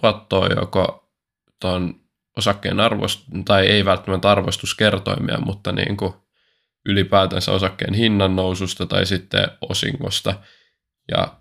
[0.00, 1.10] tuottoa joko
[1.60, 1.94] tuon
[2.36, 6.14] osakkeen arvost, tai ei välttämättä arvostuskertoimia, mutta niin kuin
[6.86, 10.34] ylipäätänsä osakkeen hinnan noususta tai sitten osingosta.
[11.10, 11.36] Ja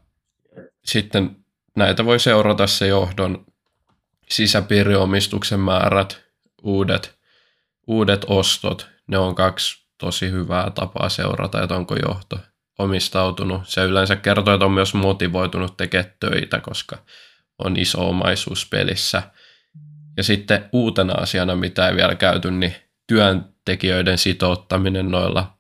[0.86, 1.36] sitten
[1.78, 3.46] näitä voi seurata se johdon
[4.30, 6.24] sisäpiiriomistuksen määrät,
[6.64, 7.23] uudet,
[7.88, 8.90] uudet ostot.
[9.08, 12.40] Ne on kaksi tosi hyvää tapaa seurata, että onko johto
[12.80, 13.62] omistautunut.
[13.66, 16.98] Se yleensä kertoo, että on myös motivoitunut tekemään töitä, koska
[17.60, 19.24] on iso omaisuus pelissä.
[20.18, 22.76] Ja sitten uutena asiana, mitä ei vielä käyty, niin
[23.08, 25.54] työntekijöiden sitouttaminen noilla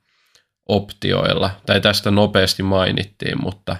[0.70, 1.52] optioilla.
[1.66, 3.76] Tai tästä nopeasti mainittiin, mutta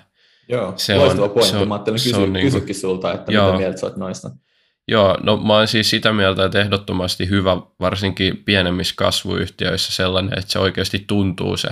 [0.50, 1.44] Joo, se on, pointti.
[1.44, 4.32] Se on, Mä ajattelin kysyä, niin kysyäkin sulta, että joo, mitä mieltä sä oot noista.
[4.88, 10.52] Joo, no mä oon siis sitä mieltä, että ehdottomasti hyvä, varsinkin pienemmissä kasvuyhtiöissä sellainen, että
[10.52, 11.70] se oikeasti tuntuu se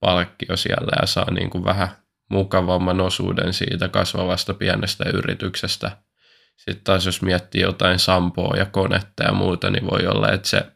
[0.00, 1.88] palkkio siellä ja saa niin kuin vähän
[2.30, 5.96] mukavamman osuuden siitä kasvavasta pienestä yrityksestä.
[6.56, 10.66] Sitten taas jos miettii jotain sampoa ja konetta ja muuta, niin voi olla, että se,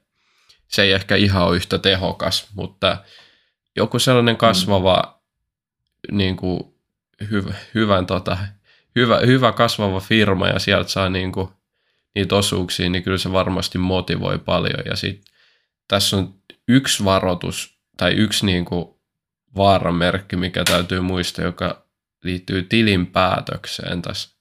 [0.68, 2.96] se ei ehkä ihan ole yhtä tehokas, mutta
[3.76, 5.20] joku sellainen kasvava,
[6.12, 6.16] mm.
[6.16, 6.74] niin kuin,
[7.30, 8.38] hyvä, hyvän, tota,
[8.96, 11.48] hyvä, hyvä kasvava firma ja sieltä saa niin kuin,
[12.14, 14.82] niitä osuuksia, niin kyllä se varmasti motivoi paljon.
[14.84, 15.24] Ja sit,
[15.88, 16.34] tässä on
[16.68, 18.88] yksi varoitus tai yksi niin kuin,
[19.56, 21.86] vaaramerkki, mikä täytyy muistaa, joka
[22.24, 24.36] liittyy tilinpäätökseen tässä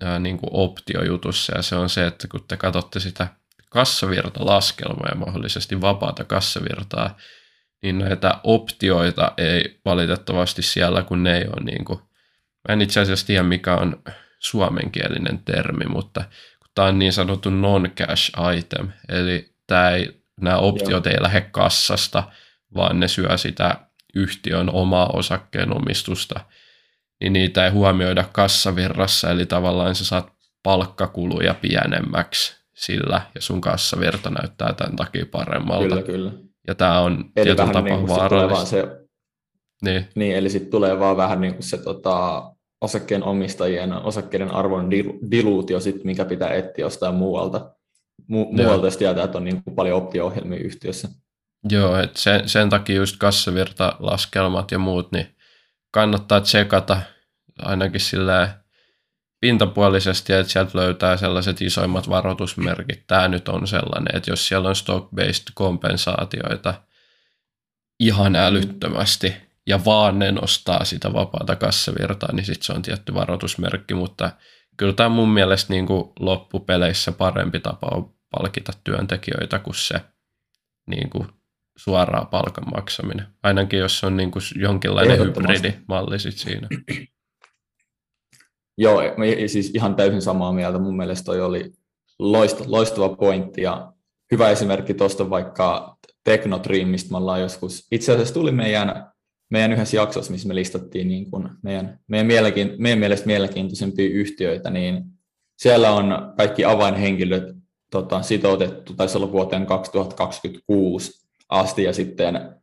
[0.00, 1.56] ää, niin kuin optiojutussa.
[1.56, 3.28] Ja se on se, että kun te katsotte sitä
[3.70, 7.16] kassavirtalaskelmaa ja mahdollisesti vapaata kassavirtaa,
[7.82, 11.98] niin näitä optioita ei valitettavasti siellä, kun ne ei ole niin kuin,
[12.68, 14.02] mä en itse asiassa tiedä mikä on
[14.38, 16.24] suomenkielinen termi, mutta
[16.76, 21.14] tämä on niin sanottu non-cash item, eli tämä ei, nämä optiot Joo.
[21.14, 22.22] ei lähde kassasta,
[22.74, 23.76] vaan ne syö sitä
[24.14, 26.40] yhtiön omaa osakkeenomistusta,
[27.20, 34.30] niin niitä ei huomioida kassavirrassa, eli tavallaan sä saat palkkakuluja pienemmäksi sillä, ja sun kassavirta
[34.30, 35.88] näyttää tämän takia paremmalta.
[35.88, 36.32] Kyllä, kyllä.
[36.66, 38.66] Ja tämä on eli tietyllä tapaa niin vaarallista.
[38.66, 39.06] Se,
[39.84, 40.08] niin.
[40.14, 42.42] niin, eli sitten tulee vaan vähän niin kuin se tota,
[42.80, 44.90] osakkeen omistajien osakkeiden arvon
[45.30, 47.74] diluutio, sit, mikä pitää etsiä jostain muualta.
[48.22, 51.08] Mu- muualta, jos tietää, että on niin kuin paljon optio-ohjelmia yhtiössä.
[51.70, 55.36] Joo, että sen, sen takia just kassavirtalaskelmat ja muut, niin
[55.90, 57.02] kannattaa tsekata
[57.58, 58.48] ainakin silleen
[59.40, 63.06] pintapuolisesti, että sieltä löytää sellaiset isoimmat varoitusmerkit.
[63.06, 66.74] Tämä nyt on sellainen, että jos siellä on stock-based kompensaatioita
[68.00, 73.94] ihan älyttömästi ja vaan ne nostaa sitä vapaata kassavirtaa, niin sitten se on tietty varoitusmerkki,
[73.94, 74.30] mutta
[74.76, 80.00] kyllä tämä mun mielestä niin kuin loppupeleissä parempi tapa on palkita työntekijöitä kuin se
[80.86, 81.28] niin kuin
[81.76, 83.26] suoraa palkan maksaminen.
[83.42, 86.68] Ainakin jos on niin kuin jonkinlainen hybridimalli sit siinä.
[88.78, 89.00] Joo,
[89.46, 90.78] siis ihan täysin samaa mieltä.
[90.78, 91.72] Mun mielestä toi oli
[92.66, 93.92] loistava, pointti ja
[94.32, 99.12] hyvä esimerkki tuosta vaikka Technotream, mistä me ollaan joskus, itse asiassa tuli meidän,
[99.50, 104.70] meidän yhdessä jaksossa, missä me listattiin niin kuin meidän, meidän, mielenkiin, meidän mielestä mielenkiintoisempia yhtiöitä,
[104.70, 105.04] niin
[105.58, 107.56] siellä on kaikki avainhenkilöt
[107.90, 112.54] tota, sitoutettu, taisi olla vuoteen 2026 asti, ja sitten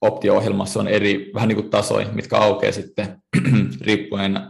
[0.00, 3.22] optio-ohjelmassa on eri vähän niin kuin tasoja, mitkä aukeaa sitten
[3.80, 4.40] riippuen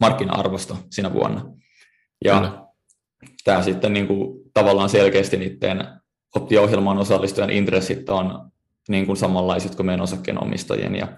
[0.00, 1.44] markkina-arvosta siinä vuonna.
[2.24, 2.64] Ja Kyllä.
[3.44, 5.88] tämä sitten niin kuin, tavallaan selkeästi niiden
[6.34, 8.50] optio-ohjelmaan osallistujan intressit on
[8.88, 11.08] niin kuin samanlaiset kuin meidän osakkeenomistajien ja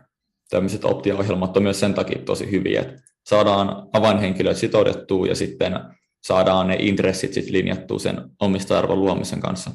[0.50, 5.80] tämmöiset optio-ohjelmat on myös sen takia tosi hyviä, että saadaan avainhenkilöt sitoudettua ja sitten
[6.22, 9.70] saadaan ne intressit sitten linjattua sen omistajarvon luomisen kanssa.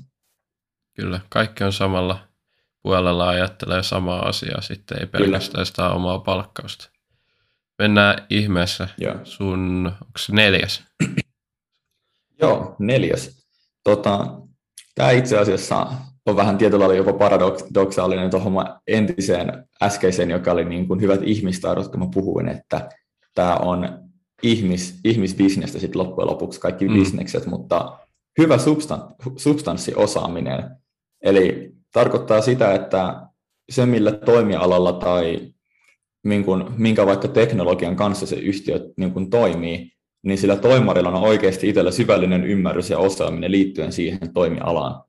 [0.96, 2.28] Kyllä, kaikki on samalla
[2.84, 5.66] puolella ajattelee samaa asiaa, sitten ei pelkästään Kyllä.
[5.66, 6.90] sitä omaa palkkausta.
[7.80, 8.88] Mennään ihmeessä.
[8.98, 9.16] Joo.
[9.24, 10.84] Sun, onko se neljäs?
[12.42, 13.46] Joo, neljäs.
[13.84, 14.26] Tota,
[14.96, 15.88] tämä itse asiassa
[16.30, 21.88] on vähän tietyllä lailla jopa paradoksaalinen tuohon entiseen äskeiseen, joka oli niin kuin hyvät ihmistaidot,
[21.88, 22.90] kun mä puhuin, että
[23.36, 24.00] tämä on
[24.44, 26.94] ihmis, ihmisbisnestä sitten loppujen lopuksi kaikki mm.
[26.94, 27.98] bisnekset, mutta
[28.38, 29.04] hyvä substan,
[29.38, 30.70] substanssiosaaminen.
[31.22, 33.22] Eli tarkoittaa sitä, että
[33.70, 35.40] se millä toimialalla tai
[36.24, 39.92] niin kuin, minkä vaikka teknologian kanssa se yhtiö niin kuin toimii,
[40.24, 45.09] niin sillä toimarilla on oikeasti itsellä syvällinen ymmärrys ja osaaminen liittyen siihen toimialaan.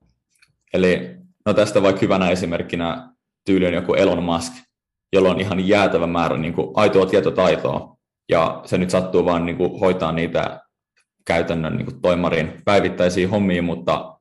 [0.74, 3.08] Eli no tästä vaikka hyvänä esimerkkinä
[3.46, 4.52] tyyli on joku Elon Musk,
[5.12, 7.96] jolla on ihan jäätävä määrä niin kuin aitoa tietotaitoa,
[8.28, 10.60] ja se nyt sattuu vaan niin kuin hoitaa niitä
[11.26, 14.18] käytännön niin kuin toimarin päivittäisiä hommia, mutta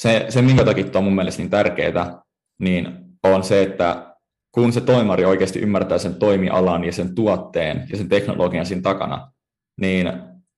[0.00, 2.22] se, se minkä takia on mun mielestä niin tärkeää,
[2.60, 4.16] niin on se, että
[4.54, 9.32] kun se toimari oikeasti ymmärtää sen toimialan ja sen tuotteen ja sen teknologian siinä takana,
[9.80, 10.12] niin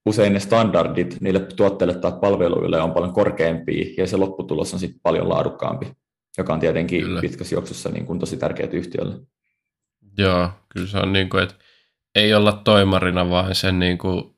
[0.07, 5.01] usein ne standardit niille tuotteille tai palveluille on paljon korkeampia ja se lopputulos on sitten
[5.03, 5.93] paljon laadukkaampi,
[6.39, 7.21] joka on tietenkin kyllä.
[7.21, 9.15] pitkässä juoksussa niin kuin tosi tärkeää yhtiölle.
[10.19, 11.55] Joo, kyllä se on niin kuin, että
[12.15, 14.37] ei olla toimarina, vaan sen niin kuin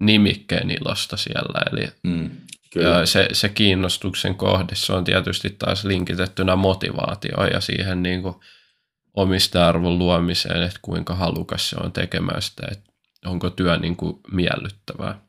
[0.00, 1.62] nimikkeen ilosta siellä.
[1.72, 2.30] Eli mm,
[2.72, 3.06] kyllä.
[3.06, 8.34] Se, se kiinnostuksen kohde, se on tietysti taas linkitettynä motivaatioon ja siihen niin kuin
[9.14, 12.91] omista-arvon luomiseen, että kuinka halukas se on tekemään sitä, että
[13.26, 15.26] onko työ niin kuin miellyttävää.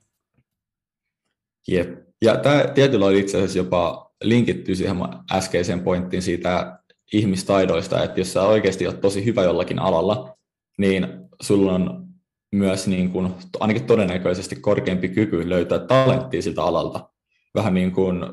[1.68, 2.04] Jep.
[2.22, 4.98] Ja tämä tietyllä oli itse asiassa jopa linkitty siihen
[5.32, 6.80] äskeiseen pointtiin siitä
[7.14, 10.38] ihmistaidoista, että jos sä oikeasti olet tosi hyvä jollakin alalla,
[10.78, 11.08] niin
[11.42, 12.08] sulla on
[12.52, 17.10] myös niin kuin, ainakin todennäköisesti korkeampi kyky löytää talenttia siltä alalta.
[17.56, 18.26] Vähän niin kuin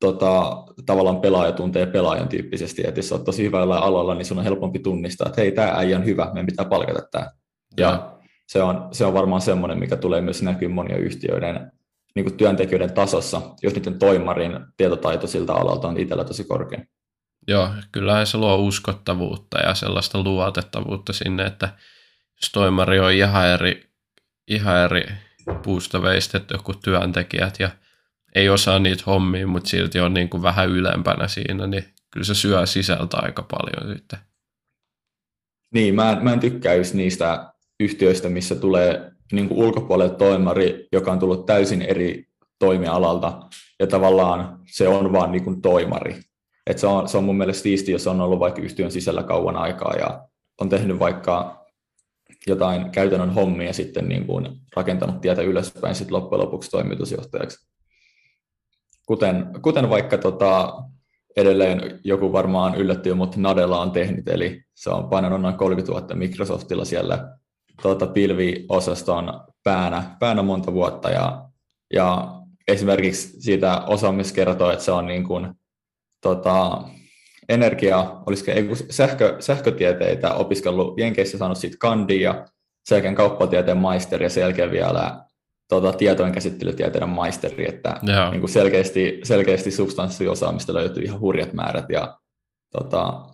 [0.00, 4.38] tota, tavallaan pelaaja tuntee pelaajan tyyppisesti, että jos olet tosi hyvä jollain alalla, niin sun
[4.38, 7.30] on helpompi tunnistaa, että hei, tämä äijä on hyvä, meidän pitää palkata tämä.
[7.76, 8.11] Ja
[8.52, 11.72] se on, se on varmaan semmoinen, mikä tulee myös näkyä monia yhtiöiden
[12.14, 16.84] niin kuin työntekijöiden tasossa, jos niiden toimarin tietotaito siltä alalta on itsellä tosi korkea.
[17.48, 21.68] Joo, kyllähän se luo uskottavuutta ja sellaista luotettavuutta sinne, että
[22.42, 23.90] jos toimari on ihan eri,
[24.48, 25.04] ihan eri
[25.62, 27.70] puusta veistetty kuin työntekijät ja
[28.34, 32.34] ei osaa niitä hommia, mutta silti on niin kuin vähän ylempänä siinä, niin kyllä se
[32.34, 34.18] syö sisältä aika paljon sitten.
[35.74, 37.51] Niin, mä mä en tykkää just niistä
[37.82, 42.24] yhtiöistä, missä tulee niin kuin ulkopuolelle toimari, joka on tullut täysin eri
[42.58, 43.40] toimialalta,
[43.80, 46.20] ja tavallaan se on vaan niin kuin toimari.
[46.66, 49.56] Et se, on, se on mun mielestä siisti, jos on ollut vaikka yhtiön sisällä kauan
[49.56, 50.28] aikaa ja
[50.60, 51.66] on tehnyt vaikka
[52.46, 57.68] jotain käytännön hommia ja sitten niin kuin rakentanut tietä ylöspäin sitten loppujen lopuksi toimitusjohtajaksi.
[59.06, 60.82] Kuten, kuten vaikka tota,
[61.36, 66.14] edelleen joku varmaan yllättyy, mutta Nadella on tehnyt, eli se on painanut noin 30 000
[66.14, 67.38] Microsoftilla siellä
[67.82, 71.44] tuota, pilviosaston päänä, päänä monta vuotta ja,
[71.94, 72.34] ja
[72.68, 75.54] esimerkiksi siitä osaamista kertoo, että se on niin kuin,
[76.20, 76.82] tota,
[77.48, 78.52] energia, olisiko
[78.90, 82.46] sähkö, sähkötieteitä opiskellut Jenkeissä, saanut siitä kandia,
[82.84, 85.24] sen jälkeen kauppatieteen maisteri ja sen jälkeen vielä
[85.68, 92.18] tota, tietojen käsittelytieteiden maisteri, että niin kuin selkeästi, selkeästi substanssiosaamista löytyy ihan hurjat määrät ja
[92.72, 93.26] tota,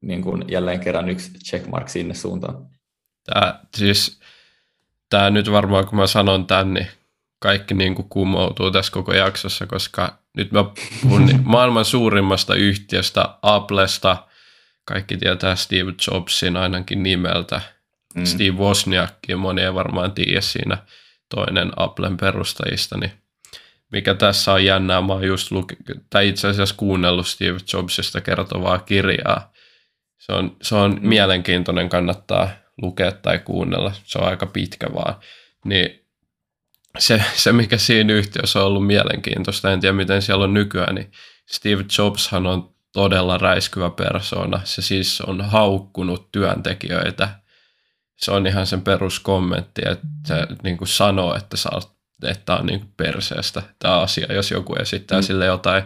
[0.00, 2.75] niin kuin jälleen kerran yksi checkmark sinne suuntaan.
[3.26, 4.20] Tämä, siis,
[5.10, 6.86] tämä nyt varmaan, kun mä sanon tämän, niin
[7.38, 10.64] kaikki niin kuin kumoutuu tässä koko jaksossa, koska nyt mä
[11.02, 14.16] puhun maailman suurimmasta yhtiöstä, Applesta.
[14.84, 17.60] Kaikki tietää Steve Jobsin ainakin nimeltä.
[18.14, 18.24] Mm.
[18.24, 20.78] Steve Wozniak, moni ei varmaan tiedä siinä
[21.34, 23.12] toinen Applen perustajista, niin
[23.92, 28.78] mikä tässä on jännää, mä oon just luke- tai itse asiassa kuunnellut Steve Jobsista kertovaa
[28.78, 29.52] kirjaa.
[30.18, 31.08] Se on, se on mm.
[31.08, 32.48] mielenkiintoinen, kannattaa
[32.82, 35.14] lukea tai kuunnella, se on aika pitkä vaan.
[35.64, 36.06] Niin
[36.98, 41.12] se, se, mikä siinä yhtiössä on ollut mielenkiintoista, en tiedä miten siellä on nykyään, niin
[41.46, 44.60] Steve Jobshan on todella räiskyvä persona.
[44.64, 47.28] Se siis on haukkunut työntekijöitä.
[48.16, 51.80] Se on ihan sen peruskommentti, että se niin kuin sanoo, että, saa,
[52.22, 55.22] että on niin kuin perseestä tämä asia, jos joku esittää mm.
[55.22, 55.82] sille jotain.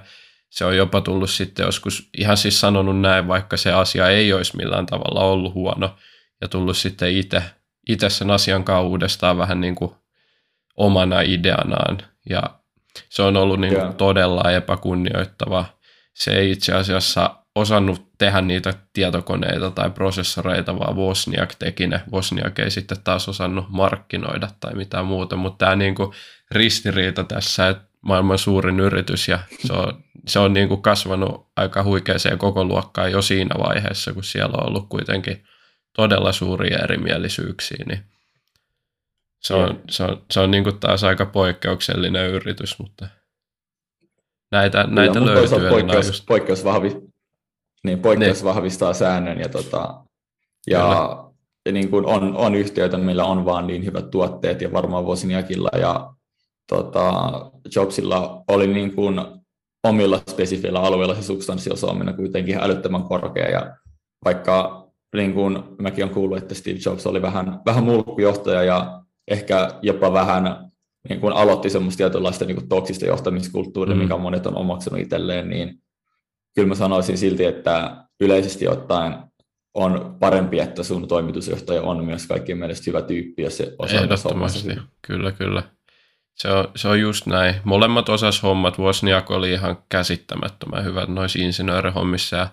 [0.50, 4.56] Se on jopa tullut sitten joskus ihan siis sanonut näin, vaikka se asia ei olisi
[4.56, 5.96] millään tavalla ollut huono,
[6.40, 7.42] ja tullut sitten itse,
[7.88, 9.92] itse sen asian uudestaan vähän niin kuin
[10.76, 11.98] omana ideanaan
[12.30, 12.42] ja
[13.08, 15.64] se on ollut niin kuin todella epäkunnioittava.
[16.14, 22.00] Se ei itse asiassa osannut tehdä niitä tietokoneita tai prosessoreita, vaan Wozniak teki ne.
[22.12, 26.12] Wozniak ei sitten taas osannut markkinoida tai mitään muuta, mutta tämä niin kuin
[26.50, 31.82] ristiriita tässä, että maailman suurin yritys ja se on, se on niin kuin kasvanut aika
[31.82, 35.44] huikeeseen koko luokkaan jo siinä vaiheessa, kun siellä on ollut kuitenkin
[35.92, 38.04] todella suuria erimielisyyksiä, niin
[39.40, 43.08] se on, se on, se on niin kuin taas aika poikkeuksellinen yritys, mutta
[44.50, 45.70] näitä, Kyllä, näitä mutta löytyy.
[45.70, 46.26] Poikkeus, just...
[46.26, 46.96] poikkeus, vahvi,
[47.84, 48.54] niin, poikkeus niin.
[48.54, 50.04] vahvistaa säännön ja, tota,
[50.66, 50.78] ja,
[51.66, 55.78] ja niin kuin on, on yhtiöitä, millä on vaan niin hyvät tuotteet ja varmaan Vosiniakilla
[55.78, 56.14] ja
[56.68, 57.12] tota,
[57.76, 59.20] Jobsilla oli niin kuin
[59.84, 63.76] omilla spesifillä alueilla se substanssiosaaminen kuitenkin älyttömän korkea ja
[64.24, 64.79] vaikka
[65.16, 70.12] niin kuin mäkin olen kuullut, että Steve Jobs oli vähän, vähän mulkkujohtaja ja ehkä jopa
[70.12, 70.70] vähän
[71.08, 74.02] niin kuin aloitti semmoista tietynlaista niin kuin toksista johtamiskulttuuria, mm.
[74.02, 75.82] mikä monet on omaksunut itselleen, niin
[76.54, 79.14] kyllä mä sanoisin silti, että yleisesti ottaen
[79.74, 84.76] on parempi, että sun toimitusjohtaja on myös kaikkien mielestä hyvä tyyppi ja se osaa Ehdottomasti,
[85.06, 85.62] kyllä, kyllä.
[86.34, 87.54] Se on, se on just näin.
[87.64, 88.78] Molemmat osas hommat.
[88.78, 92.48] Wozniak oli ihan käsittämättömän hyvät noissa insinöörihommissa ja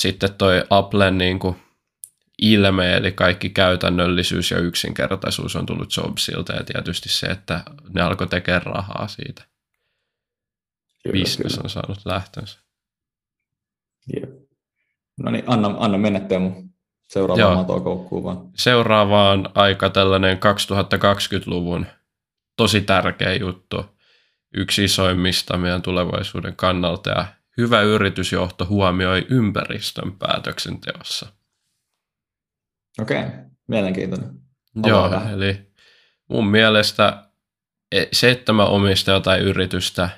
[0.00, 1.56] sitten toi Applen niin kuin
[2.42, 7.60] ilme, eli kaikki käytännöllisyys ja yksinkertaisuus on tullut Jobsilta ja tietysti se, että
[7.94, 9.44] ne alkoi tekemään rahaa siitä.
[11.02, 11.64] Kyllä, Business kyllä.
[11.64, 12.58] on saanut lähtönsä.
[14.14, 14.30] Jep.
[15.22, 16.52] No niin, anna, anna mennä Teemu
[17.08, 18.50] seuraavaan matokoukkuun vaan.
[18.56, 21.86] Seuraavaan aika tällainen 2020-luvun
[22.56, 23.84] tosi tärkeä juttu.
[24.54, 27.26] Yksi isoimmista meidän tulevaisuuden kannalta ja
[27.60, 31.32] hyvä yritysjohto huomioi ympäristön päätöksenteossa.
[33.00, 33.30] Okei, okay.
[33.68, 34.30] mielenkiintoinen.
[34.86, 35.34] Joo, vähän.
[35.34, 35.70] eli
[36.28, 37.24] mun mielestä
[37.92, 40.10] e, se, että mä omistan jotain yritystä,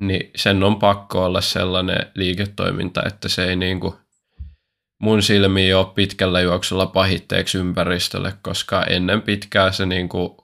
[0.00, 3.94] niin sen on pakko olla sellainen liiketoiminta, että se ei niin kuin
[4.98, 10.36] mun silmiin ole pitkällä juoksulla pahitteeksi ympäristölle, koska ennen pitkää se niin kuin,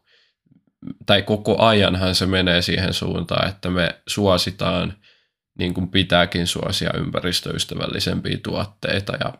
[1.06, 4.94] tai koko ajanhan se menee siihen suuntaan, että me suositaan
[5.60, 9.34] niin kuin pitääkin suosia ympäristöystävällisempiä tuotteita ja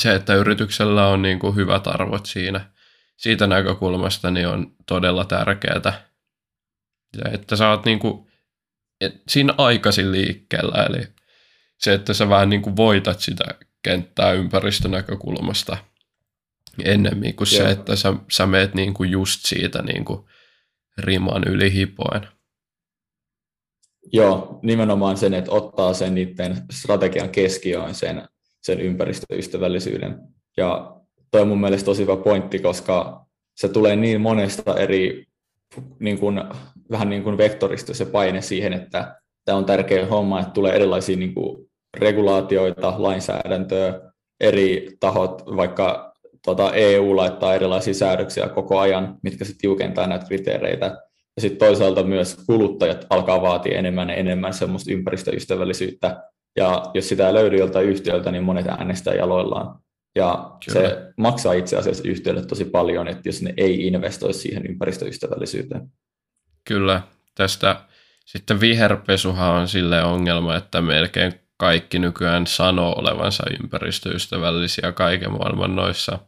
[0.00, 2.70] se, että yrityksellä on niin kuin hyvät arvot siinä,
[3.16, 6.08] siitä näkökulmasta niin on todella tärkeää.
[7.24, 8.30] Ja että sä oot niin kuin,
[9.00, 11.08] et siinä aikaisin liikkeellä, eli
[11.78, 13.44] se, että sä vähän niin kuin voitat sitä
[13.82, 15.76] kenttää ympäristönäkökulmasta
[16.84, 17.64] ennemmin kuin Joo.
[17.64, 20.24] se, että sä, sä meet niin kuin just siitä niin kuin
[20.98, 22.28] riman yli hipoen.
[24.12, 28.28] Joo, nimenomaan sen, että ottaa sen niiden strategian keskiöön sen,
[28.62, 30.18] sen ympäristöystävällisyyden.
[30.56, 30.96] Ja
[31.30, 35.24] toi on mun mielestä tosi hyvä pointti, koska se tulee niin monesta eri
[35.98, 36.42] niin kuin,
[36.90, 41.16] vähän niin kuin vektorista se paine siihen, että tämä on tärkeä homma, että tulee erilaisia
[41.16, 44.00] niin kuin regulaatioita, lainsäädäntöä,
[44.40, 46.12] eri tahot, vaikka
[46.44, 51.09] tuota EU laittaa erilaisia säädöksiä koko ajan, mitkä sitten tiukentaa näitä kriteereitä.
[51.40, 56.22] Ja sitten toisaalta myös kuluttajat alkaa vaatia enemmän ja enemmän semmoista ympäristöystävällisyyttä.
[56.56, 59.80] Ja jos sitä ei löydy joltain yhtiöltä, niin monet äänestää jaloillaan.
[60.14, 60.88] Ja Kyllä.
[60.88, 65.82] se maksaa itse asiassa yhtiölle tosi paljon, että jos ne ei investoi siihen ympäristöystävällisyyteen.
[66.68, 67.02] Kyllä,
[67.34, 67.76] tästä
[68.24, 76.18] sitten viherpesuhan on sille ongelma, että melkein kaikki nykyään sanoo olevansa ympäristöystävällisiä kaiken maailman noissa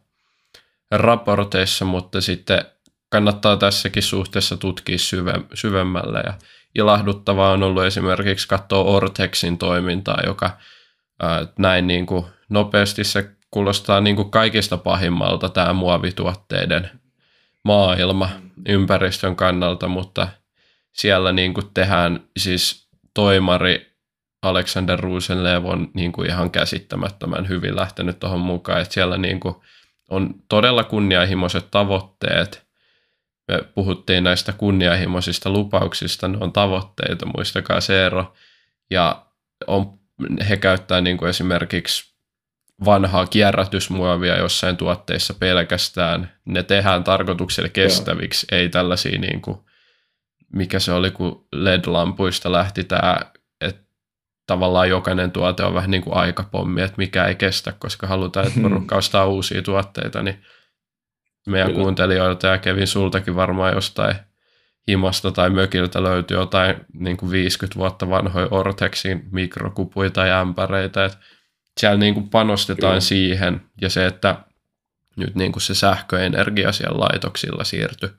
[0.91, 2.65] raporteissa, mutta sitten
[3.13, 6.19] kannattaa tässäkin suhteessa tutkia syve, syvemmälle.
[6.25, 6.33] Ja
[6.75, 10.57] ilahduttavaa on ollut esimerkiksi katsoa Ortexin toimintaa, joka
[11.21, 16.89] ää, näin niin kuin nopeasti se kuulostaa niin kuin kaikista pahimmalta tämä muovituotteiden
[17.63, 18.29] maailma
[18.67, 20.27] ympäristön kannalta, mutta
[20.91, 23.93] siellä niin kuin tehdään siis toimari
[24.41, 29.55] Alexander Rosenlev on niin kuin ihan käsittämättömän hyvin lähtenyt tuohon mukaan, että siellä niin kuin
[30.09, 32.72] on todella kunnianhimoiset tavoitteet.
[33.47, 38.33] Me puhuttiin näistä kunnianhimoisista lupauksista, ne on tavoitteita, muistakaa se ero.
[38.91, 39.25] Ja
[39.67, 39.99] on,
[40.49, 42.13] he käyttää niin kuin esimerkiksi
[42.85, 46.31] vanhaa kierrätysmuovia jossain tuotteissa pelkästään.
[46.45, 48.59] Ne tehdään tarkoituksella kestäviksi, Joo.
[48.59, 49.57] ei tällaisia niin kuin,
[50.53, 53.19] mikä se oli, kun LED-lampuista lähti tämä
[54.47, 58.59] tavallaan jokainen tuote on vähän niin kuin aikapommi, että mikä ei kestä, koska halutaan, että
[58.69, 60.43] porukka ostaa uusia tuotteita, niin
[61.47, 61.81] meidän Kyllä.
[61.81, 64.15] kuuntelijoilta ja Kevin sultakin varmaan jostain
[64.87, 71.17] himasta tai mökiltä löytyy jotain niin kuin 50 vuotta vanhoja Ortexin mikrokupuita ja ämpäreitä, että
[71.79, 72.99] siellä niin kuin panostetaan Kyllä.
[72.99, 74.35] siihen ja se, että
[75.15, 78.09] nyt niin kuin se sähköenergia siellä laitoksilla siirtyi.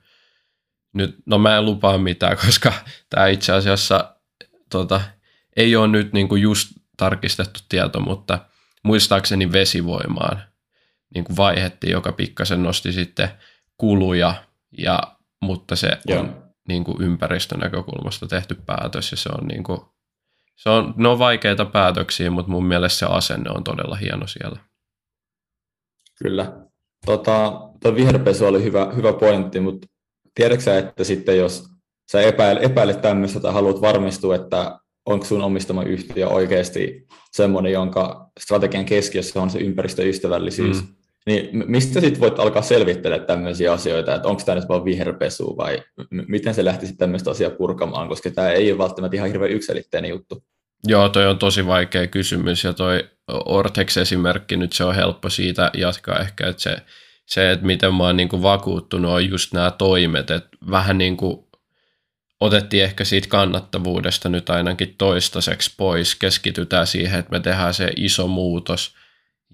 [0.92, 2.72] Nyt, no mä en lupaa mitään, koska
[3.10, 4.14] tämä itse asiassa
[4.70, 5.00] tota,
[5.56, 8.38] ei ole nyt niin kuin just tarkistettu tieto, mutta
[8.82, 10.42] muistaakseni vesivoimaan
[11.14, 13.28] niin kuin vaihettiin, joka pikkasen nosti sitten
[13.78, 14.34] kuluja,
[14.78, 14.98] ja,
[15.42, 16.20] mutta se Joo.
[16.20, 19.80] on niin kuin ympäristön näkökulmasta tehty päätös ja se on, niin kuin,
[20.56, 24.58] se on, ne on vaikeita päätöksiä, mutta mun mielestä se asenne on todella hieno siellä.
[26.22, 26.52] Kyllä.
[27.06, 29.86] Tota, tuo viherpesu oli hyvä, hyvä pointti, mutta
[30.34, 31.64] tiedätkö että sitten jos
[32.12, 38.30] sä epäilet, epäilet tämmöistä tai haluat varmistua, että onko sun omistama yhtiö oikeasti semmoinen, jonka
[38.40, 40.94] strategian keskiössä on se ympäristöystävällisyys, mm.
[41.26, 45.82] Niin mistä sitten voit alkaa selvittelemään tämmöisiä asioita, että onko tämä nyt vain viherpesu vai
[46.10, 50.10] m- miten se lähtisi tämmöistä asiaa purkamaan, koska tämä ei ole välttämättä ihan hirveän yksilitteinen
[50.10, 50.44] juttu.
[50.86, 56.18] Joo, toi on tosi vaikea kysymys ja toi Ortex-esimerkki nyt se on helppo siitä jatkaa
[56.18, 56.76] ehkä, että se,
[57.26, 61.46] se että miten mä oon niin vakuuttunut on just nämä toimet, että vähän niin kuin
[62.40, 66.14] otettiin ehkä siitä kannattavuudesta nyt ainakin toistaiseksi pois.
[66.14, 68.94] Keskitytään siihen, että me tehdään se iso muutos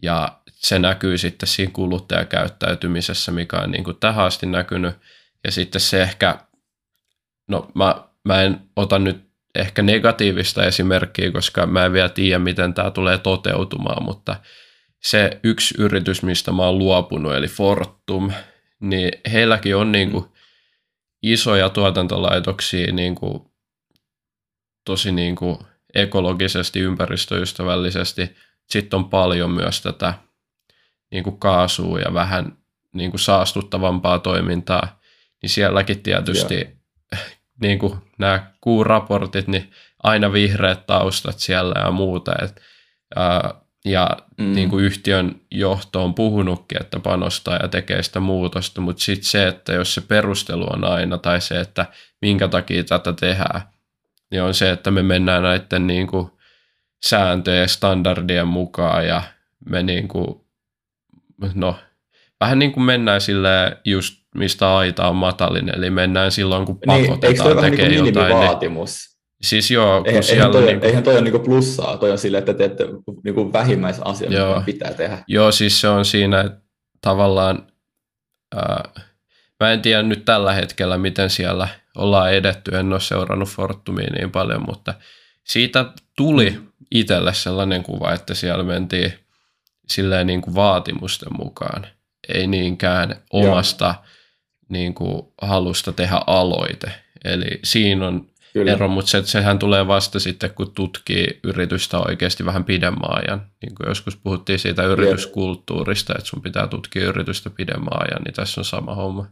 [0.02, 4.94] ja se näkyy sitten siinä kuluttajakäyttäytymisessä, mikä on niin kuin tähän asti näkynyt.
[5.44, 6.38] Ja sitten se ehkä,
[7.48, 12.74] no mä, mä en ota nyt ehkä negatiivista esimerkkiä, koska mä en vielä tiedä, miten
[12.74, 14.36] tämä tulee toteutumaan, mutta
[15.02, 18.32] se yksi yritys, mistä mä oon luopunut, eli Fortum,
[18.80, 20.24] niin heilläkin on niin kuin
[21.22, 23.42] isoja tuotantolaitoksia niin kuin
[24.84, 25.58] tosi niin kuin
[25.94, 28.36] ekologisesti, ympäristöystävällisesti.
[28.70, 30.14] Sitten on paljon myös tätä
[31.10, 32.56] niin kuin kaasua ja vähän
[32.92, 35.00] niin kuin saastuttavampaa toimintaa,
[35.42, 37.24] niin sielläkin tietysti yeah.
[37.62, 39.70] niin kuin nämä kuuraportit, niin
[40.02, 42.32] aina vihreät taustat siellä ja muuta.
[42.42, 42.60] Et,
[43.16, 43.54] ää,
[43.84, 44.08] ja
[44.38, 44.52] mm.
[44.52, 49.48] niin kuin yhtiön johto on puhunutkin, että panostaa ja tekee sitä muutosta, mutta sitten se,
[49.48, 51.86] että jos se perustelu on aina, tai se, että
[52.22, 53.60] minkä takia tätä tehdään,
[54.30, 56.30] niin on se, että me mennään näiden niin kuin
[57.04, 59.22] sääntöjen ja standardien mukaan, ja
[59.70, 60.40] me niin kuin,
[61.54, 61.76] no,
[62.40, 67.56] vähän niin kuin mennään sille just mistä aita on matalin, eli mennään silloin, kun pakotetaan
[67.56, 68.34] niin, tekemään niin jotain.
[68.34, 69.10] vaatimus?
[69.42, 70.88] Siis joo, eihän, eihän, toi, niin kuin...
[70.88, 72.84] eihän toi ole niin plussaa, toi on sille, että teette
[73.24, 75.18] niin vähimmäisasia, mitä pitää tehdä.
[75.28, 76.60] Joo, siis se on siinä että
[77.00, 77.66] tavallaan,
[78.56, 78.90] ää,
[79.60, 84.30] mä en tiedä nyt tällä hetkellä, miten siellä ollaan edetty, en ole seurannut Fortumia niin
[84.30, 84.94] paljon, mutta
[85.44, 86.60] siitä tuli
[86.90, 89.12] itselle sellainen kuva, että siellä mentiin
[89.90, 91.86] silleen niin kuin vaatimusten mukaan,
[92.28, 94.04] ei niinkään omasta Joo.
[94.68, 96.92] niin kuin halusta tehdä aloite.
[97.24, 98.72] Eli siinä on Kyllä.
[98.72, 103.46] ero, mutta se, sehän tulee vasta sitten, kun tutkii yritystä oikeasti vähän pidemmän ajan.
[103.62, 108.60] Niin kuin joskus puhuttiin siitä yrityskulttuurista, että sun pitää tutkia yritystä pidemmän ajan, niin tässä
[108.60, 109.26] on sama homma.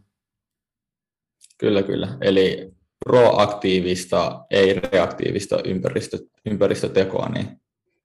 [1.59, 2.09] Kyllä, kyllä.
[2.21, 2.73] Eli
[3.05, 7.61] proaktiivista, ei reaktiivista ympäristö, ympäristötekoa, niin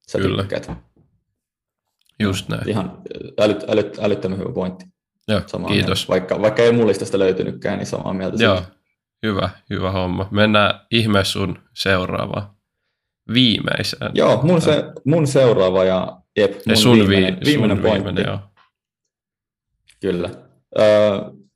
[0.08, 0.44] sä kyllä.
[0.44, 0.72] tykkäät.
[2.20, 2.70] Just näin.
[2.70, 2.98] Ihan
[3.40, 4.86] älyt, älyt, älyttömän hyvä pointti.
[5.28, 6.08] Joo, samaa kiitos.
[6.08, 6.10] Mieltä.
[6.10, 8.44] Vaikka, vaikka ei mullista löytynytkään, niin samaa mieltä.
[8.44, 8.72] Joo, siitä.
[9.24, 10.28] Hyvä, hyvä homma.
[10.32, 12.50] Mennään ihme sun seuraavaan.
[13.34, 14.12] Viimeiseen.
[14.14, 18.06] Joo, mun, se, mun seuraava ja jep, mun sun viimeinen, vi, viimeinen sun pointti.
[18.06, 18.40] Viimeinen, joo.
[20.02, 20.30] Kyllä.
[20.80, 20.84] Ö,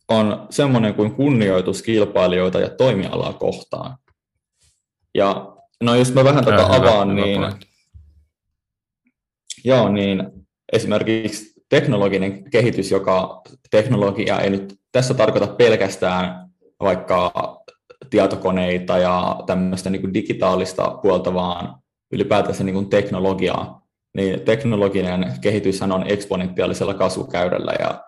[0.08, 3.98] on semmoinen kuin kunnioitus kilpailijoita ja toimialaa kohtaan.
[5.16, 7.68] Ja no jos mä vähän tätä hyvä, avaan, hyvä niin, pointti.
[9.64, 13.42] joo, niin esimerkiksi teknologinen kehitys, joka
[13.72, 16.50] teknologia ei nyt tässä tarkoita pelkästään
[16.80, 17.32] vaikka
[18.10, 21.76] tietokoneita ja tämmöistä niin kuin digitaalista puolta, vaan
[22.12, 28.04] ylipäätänsä niin kuin teknologiaa, niin teknologinen kehityshän on eksponentiaalisella kasvukäyrällä ja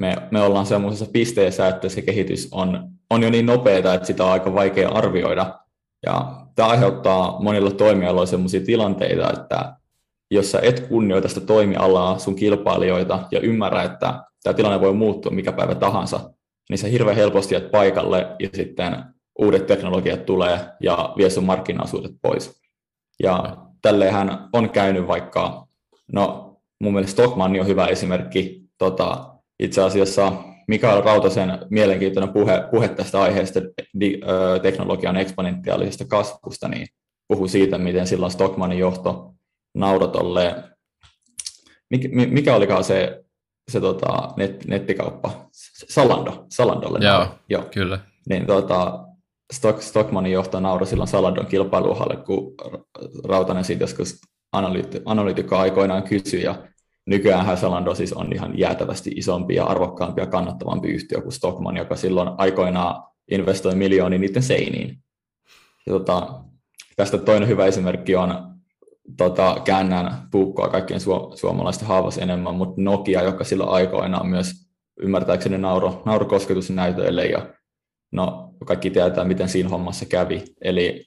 [0.00, 4.24] me, me ollaan semmoisessa pisteessä, että se kehitys on, on jo niin nopeaa, että sitä
[4.24, 5.60] on aika vaikea arvioida.
[6.06, 9.76] Ja tämä aiheuttaa monilla toimialoilla sellaisia tilanteita, että
[10.30, 15.32] jos sä et kunnioita sitä toimialaa, sun kilpailijoita ja ymmärrä, että tämä tilanne voi muuttua
[15.32, 16.30] mikä päivä tahansa,
[16.70, 18.96] niin sä hirveän helposti jäät paikalle ja sitten
[19.38, 22.60] uudet teknologiat tulee ja vie sun markkinaosuudet pois.
[23.22, 25.66] Ja tälleenhän on käynyt vaikka,
[26.12, 30.32] no mun mielestä Stockmann on hyvä esimerkki, tota, itse asiassa
[30.68, 33.60] Mikael Rautasen mielenkiintoinen puhe, puhe tästä aiheesta
[34.00, 36.86] di, ö, teknologian eksponentiaalisesta kasvusta, niin
[37.28, 39.35] puhui siitä, miten silloin Stockmannin johto
[39.76, 40.54] nauroi tolleen,
[41.90, 43.24] mikä, mikä olikaan se,
[43.70, 45.48] se tota, net, nettikauppa,
[45.88, 46.98] Salando, Salandolle.
[47.02, 47.62] Joo, Joo.
[47.74, 47.98] kyllä.
[48.28, 49.06] Niin tota,
[49.52, 52.54] Stock, Stockmanin johto nauroi silloin Salandon kilpailuhalle, kun
[53.24, 54.20] Rautanen siitä joskus
[54.52, 56.62] analyytti, analyytikko aikoinaan kysyi, ja
[57.06, 61.96] nykyään Salando siis on ihan jäätävästi isompi ja arvokkaampi ja kannattavampi yhtiö kuin Stockman, joka
[61.96, 64.98] silloin aikoinaan investoi miljoonia niiden seiniin.
[65.86, 66.40] Ja tota,
[66.96, 68.55] tästä toinen hyvä esimerkki on,
[69.16, 74.52] tota, käännän puukkoa kaikkien su- suomalaisten haavas enemmän, mutta Nokia, joka silloin aikoinaan myös
[75.00, 77.54] ymmärtääkseni nauro, nauro kosketusnäytöille ja
[78.12, 80.44] no kaikki tietää, miten siinä hommassa kävi.
[80.62, 81.06] Eli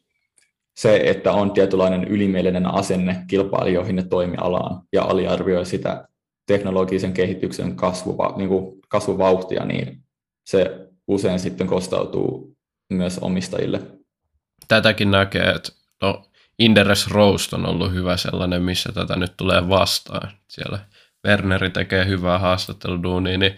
[0.78, 6.08] se, että on tietynlainen ylimielinen asenne kilpailijoihin ja toimialaan ja aliarvioi sitä
[6.48, 10.04] teknologisen kehityksen kasvuva, niin kuin kasvuvauhtia, niin
[10.46, 12.56] se usein sitten kostautuu
[12.90, 13.82] myös omistajille.
[14.68, 15.72] Tätäkin näkee, että
[16.02, 16.24] no,
[16.60, 20.32] Inderes Roast on ollut hyvä sellainen, missä tätä nyt tulee vastaan.
[20.48, 20.80] Siellä
[21.28, 23.56] Werneri tekee hyvää haastatteluduunia, niin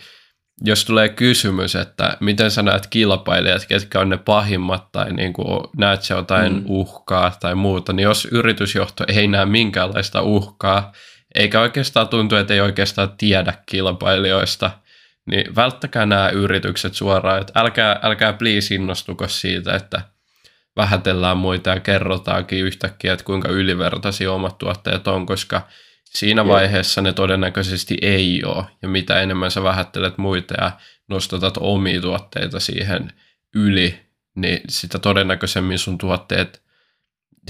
[0.63, 5.63] jos tulee kysymys, että miten sä näet kilpailijat, ketkä on ne pahimmat tai niin kuin
[5.77, 6.63] näet sä jotain mm.
[6.67, 10.91] uhkaa tai muuta, niin jos yritysjohto ei näe minkäänlaista uhkaa,
[11.35, 14.71] eikä oikeastaan tuntu, että ei oikeastaan tiedä kilpailijoista,
[15.25, 20.01] niin välttäkää nämä yritykset suoraan, että älkää, älkää please innostuko siitä, että
[20.75, 25.67] vähätellään muita ja kerrotaankin yhtäkkiä, että kuinka ylivertaisia omat tuotteet on, koska
[26.05, 28.65] siinä vaiheessa ne todennäköisesti ei ole.
[28.81, 30.71] Ja mitä enemmän sä vähättelet muita ja
[31.09, 33.13] nostatat omia tuotteita siihen
[33.55, 33.99] yli,
[34.35, 36.63] niin sitä todennäköisemmin sun tuotteet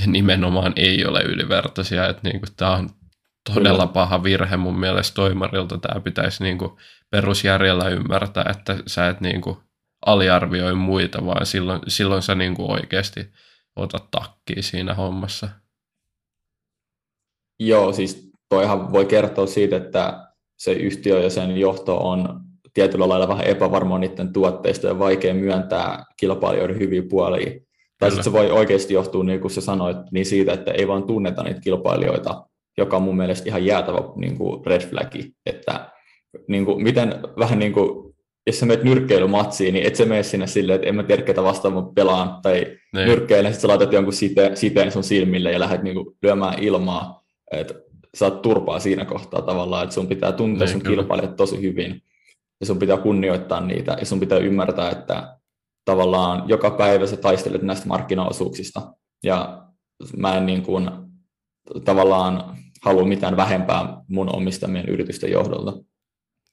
[0.06, 2.10] nimenomaan ei ole ylivertaisia.
[2.10, 2.90] Että niin tämä on
[3.54, 5.78] todella paha virhe mun mielestä toimarilta.
[5.78, 6.72] Tämä pitäisi niin kuin
[7.10, 9.58] perusjärjellä ymmärtää, että sä et niin kuin
[10.06, 13.20] aliarvioi muita, vaan silloin, silloin sä niin kuin oikeasti
[13.76, 15.50] otat takkiin siinä hommassa.
[17.60, 20.28] Joo, siis toihan voi kertoa siitä, että
[20.58, 22.42] se yhtiö ja sen johto on
[22.74, 27.60] tietyllä lailla vähän epävarma niiden tuotteista ja vaikea myöntää kilpailijoiden hyviä puolia.
[28.00, 31.04] Tai sitten se voi oikeasti johtua, niin kuin sä sanoit, niin siitä, että ei vaan
[31.04, 32.46] tunneta niitä kilpailijoita,
[32.78, 35.92] joka on mun mielestä ihan jäätävä niin kuin red flagi, että
[36.48, 38.11] niin kuin, miten vähän niin kuin,
[38.48, 41.44] jos sä menet nyrkkeilymatsiin, niin et sä mene sinne silleen, että en mä tiedä, ketä
[41.44, 43.08] vastaan mä pelaan, tai niin.
[43.08, 47.24] nyrkkeilen, sitten sä laitat jonkun siteen, siteen sun silmille ja lähdet niin kuin, lyömään ilmaa,
[47.52, 47.74] että
[48.16, 52.02] saat turpaa siinä kohtaa tavallaan, että sun pitää tuntea niin, sun kilpailijat tosi hyvin,
[52.60, 55.38] ja sun pitää kunnioittaa niitä, ja sun pitää ymmärtää, että
[55.86, 59.68] tavallaan joka päivä sä taistelet näistä markkinaosuuksista, ja
[60.18, 60.90] mä en niin kuin,
[61.86, 65.74] tavallaan halua mitään vähempää mun omistamien yritysten johdolta.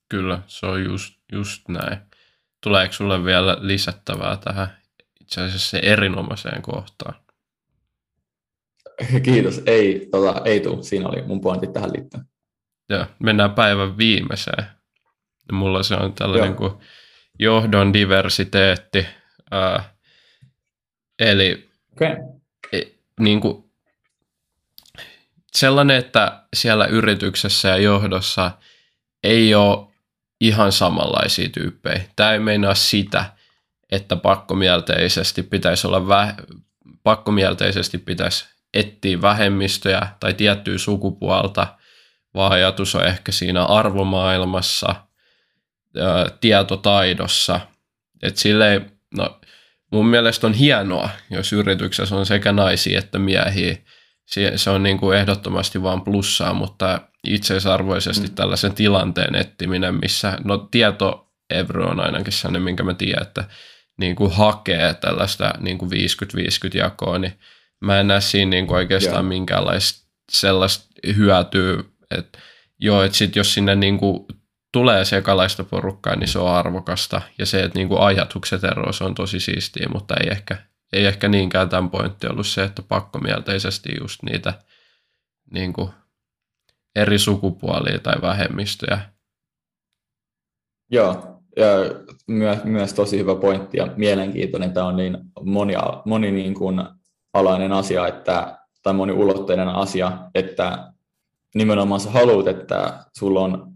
[0.09, 1.98] Kyllä, se on just, just näin.
[2.61, 4.78] Tuleeko sulle vielä lisättävää tähän
[5.20, 7.14] itse asiassa se erinomaiseen kohtaan?
[9.24, 9.62] Kiitos.
[9.66, 10.82] Ei, tota, ei tule.
[10.82, 12.24] Siinä oli mun pointti tähän liittyen.
[12.88, 14.66] Joo, mennään päivän viimeiseen.
[15.52, 16.72] Mulla se on tällainen kuin
[17.38, 19.06] johdon diversiteetti.
[19.50, 19.94] Ää,
[21.18, 22.16] eli okay.
[22.72, 22.80] e,
[23.20, 23.70] niin kuin,
[25.52, 28.50] sellainen, että siellä yrityksessä ja johdossa
[29.24, 29.88] ei ole
[30.41, 32.01] ihan samanlaisia tyyppejä.
[32.16, 33.24] Tämä ei meinaa sitä,
[33.93, 36.57] että pakkomielteisesti pitäisi olla vä-
[37.03, 41.66] pakkomielteisesti pitäisi etsiä vähemmistöjä tai tiettyä sukupuolta,
[42.34, 44.95] vaan ajatus on ehkä siinä arvomaailmassa,
[46.01, 47.61] ää, tietotaidossa.
[48.22, 49.41] Et silleen, no,
[49.93, 53.76] mun mielestä on hienoa, jos yrityksessä on sekä naisia että miehiä,
[54.28, 58.34] se, se on niin kuin ehdottomasti vain plussaa, mutta itseisarvoisesti mm.
[58.34, 63.44] tällaisen tilanteen etsiminen, missä no tieto Evro on ainakin sellainen, minkä mä tiedän, että
[63.98, 65.94] niin kuin hakee tällaista niin kuin 50-50
[66.74, 67.32] jakoa, niin
[67.80, 69.28] mä en näe siinä niin kuin oikeastaan yeah.
[69.28, 72.38] minkäänlaista sellaista hyötyä, että
[72.80, 74.26] joo, että sit jos sinne niin kuin
[74.72, 79.04] tulee sekalaista porukkaa, niin se on arvokasta, ja se, että niin kuin ajatukset eroavat, se
[79.04, 80.56] on tosi siistiä, mutta ei ehkä
[80.93, 84.55] ei ehkä niinkään tämän pointti ollut se, että pakkomielteisesti just niitä
[85.51, 85.91] niin kuin
[86.97, 89.01] eri sukupuolia tai vähemmistöjä.
[90.91, 91.66] Joo, ja
[92.26, 94.72] myös, myös tosi hyvä pointti ja mielenkiintoinen.
[94.72, 95.74] Tämä on niin moni,
[96.05, 96.82] moni niin kuin
[97.32, 100.93] alainen asia, että, tai moniulotteinen asia, että
[101.55, 103.72] nimenomaan sä haluat, että sulla on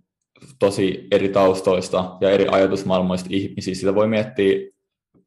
[0.59, 3.75] tosi eri taustoista ja eri ajatusmaailmoista ihmisiä.
[3.75, 4.73] Sitä voi miettiä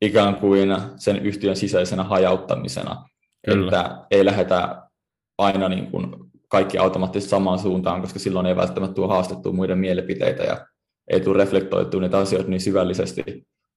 [0.02, 3.10] ikään kuin sen yhtiön sisäisenä hajauttamisena,
[3.46, 3.66] Kyllä.
[3.66, 4.82] että ei lähdetä
[5.38, 6.16] aina niin kuin
[6.50, 10.68] kaikki automaattisesti samaan suuntaan, koska silloin ei välttämättä tule haastettua muiden mielipiteitä ja
[11.08, 13.24] ei tule reflektoitua niitä asioita niin syvällisesti.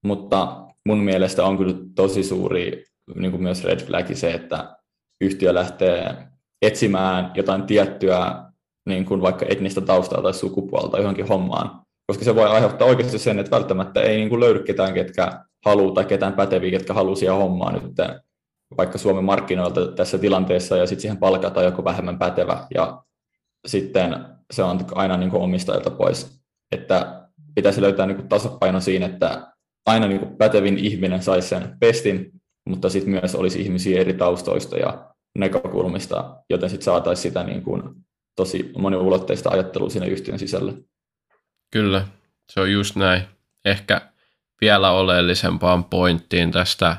[0.04, 4.76] Mutta mun mielestä on kyllä tosi suuri niin kuin myös red flag se, että
[5.20, 6.28] yhtiö lähtee
[6.62, 8.44] etsimään jotain tiettyä
[8.88, 13.38] niin kuin vaikka etnistä taustaa tai sukupuolta johonkin hommaan, koska se voi aiheuttaa oikeasti sen,
[13.38, 17.74] että välttämättä ei niin kuin löydy ketään, ketkä haluaa tai ketään päteviä, ketkä haluaa hommaan
[17.74, 17.94] nyt
[18.76, 23.02] vaikka Suomen markkinoilta tässä tilanteessa ja sitten siihen palkataan joku vähemmän pätevä ja
[23.66, 26.40] sitten se on aina niin kuin omistajilta pois.
[26.72, 29.52] Että pitäisi löytää niin kuin tasapaino siinä, että
[29.86, 32.30] aina niin kuin pätevin ihminen saisi sen pestin,
[32.68, 37.82] mutta sitten myös olisi ihmisiä eri taustoista ja näkökulmista, joten sitten saataisiin sitä niin kuin
[38.36, 40.72] tosi moniulotteista ajattelua siinä yhtiön sisällä.
[41.72, 42.06] Kyllä,
[42.52, 43.22] se on just näin.
[43.64, 44.12] Ehkä
[44.60, 46.96] vielä oleellisempaan pointtiin tästä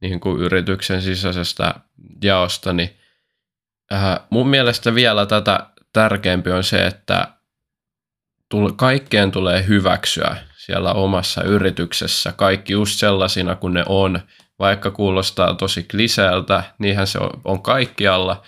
[0.00, 1.74] niin kuin yrityksen sisäisestä
[2.22, 2.96] jaosta, niin
[3.92, 7.28] äh, mun mielestä vielä tätä tärkeämpi on se, että
[8.48, 14.20] tule, kaikkeen tulee hyväksyä siellä omassa yrityksessä, kaikki just sellaisina kuin ne on,
[14.58, 18.42] vaikka kuulostaa tosi kliseeltä, niinhän se on, on kaikkialla,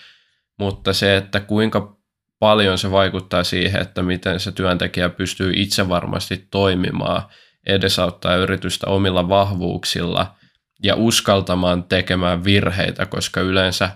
[0.59, 1.97] mutta se, että kuinka
[2.39, 7.23] paljon se vaikuttaa siihen, että miten se työntekijä pystyy itse varmasti toimimaan–
[7.67, 10.35] edesauttaa yritystä omilla vahvuuksilla
[10.83, 13.91] ja uskaltamaan tekemään virheitä, koska yleensä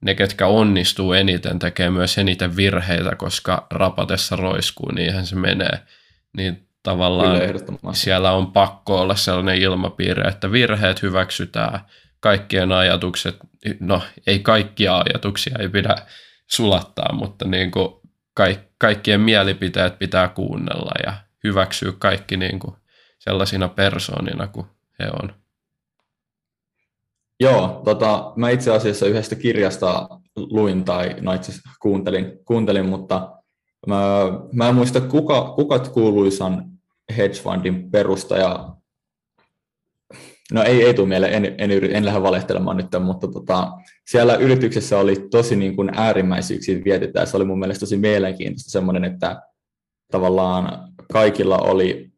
[0.00, 5.78] ne, ketkä onnistuu eniten, tekee myös eniten virheitä, koska rapatessa roiskuu, niinhän se menee.
[6.36, 7.40] Niin tavallaan
[7.92, 11.80] siellä on pakko olla sellainen ilmapiiri, että virheet hyväksytään,
[12.20, 13.36] kaikkien ajatukset,
[13.80, 15.96] no ei kaikkia ajatuksia ei pidä
[16.46, 17.88] sulattaa, mutta niin kuin
[18.34, 21.14] kaik, kaikkien mielipiteet pitää kuunnella ja
[21.44, 22.76] hyväksyä kaikki niin kuin
[23.20, 24.66] sellaisina persoonina kuin
[24.98, 25.34] he on.
[27.40, 31.52] Joo, tota, mä itse asiassa yhdestä kirjasta luin tai no itse
[31.82, 33.32] kuuntelin, kuuntelin, mutta
[33.86, 33.96] mä,
[34.52, 36.70] mä en muista kuka, kuka kuuluisan
[37.16, 38.74] hedge fundin perustaja,
[40.52, 43.72] no ei, ei tule mieleen, en, en, en, lähde valehtelemaan nyt, mutta tota,
[44.06, 47.26] siellä yrityksessä oli tosi niin kuin äärimmäisyyksiä vietetään.
[47.26, 49.42] Se oli mun mielestä tosi mielenkiintoista semmoinen, että
[50.12, 52.10] tavallaan kaikilla oli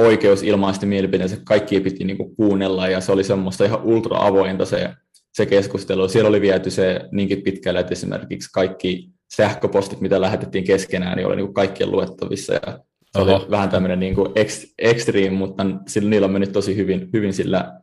[0.00, 4.90] oikeus ilmaista mielipiteensä, kaikki piti niin kuin kuunnella ja se oli semmoista ihan ultra-avointa se,
[5.32, 6.08] se keskustelu.
[6.08, 11.36] Siellä oli viety se niinkin pitkälle, että esimerkiksi kaikki sähköpostit, mitä lähetettiin keskenään, niin oli
[11.36, 12.78] niin kuin kaikkien luettavissa ja
[13.12, 13.36] se Oho.
[13.36, 14.32] oli vähän tämmöinen niin kuin
[14.78, 17.80] extreme, mutta sillä, niillä on mennyt tosi hyvin, hyvin sillä,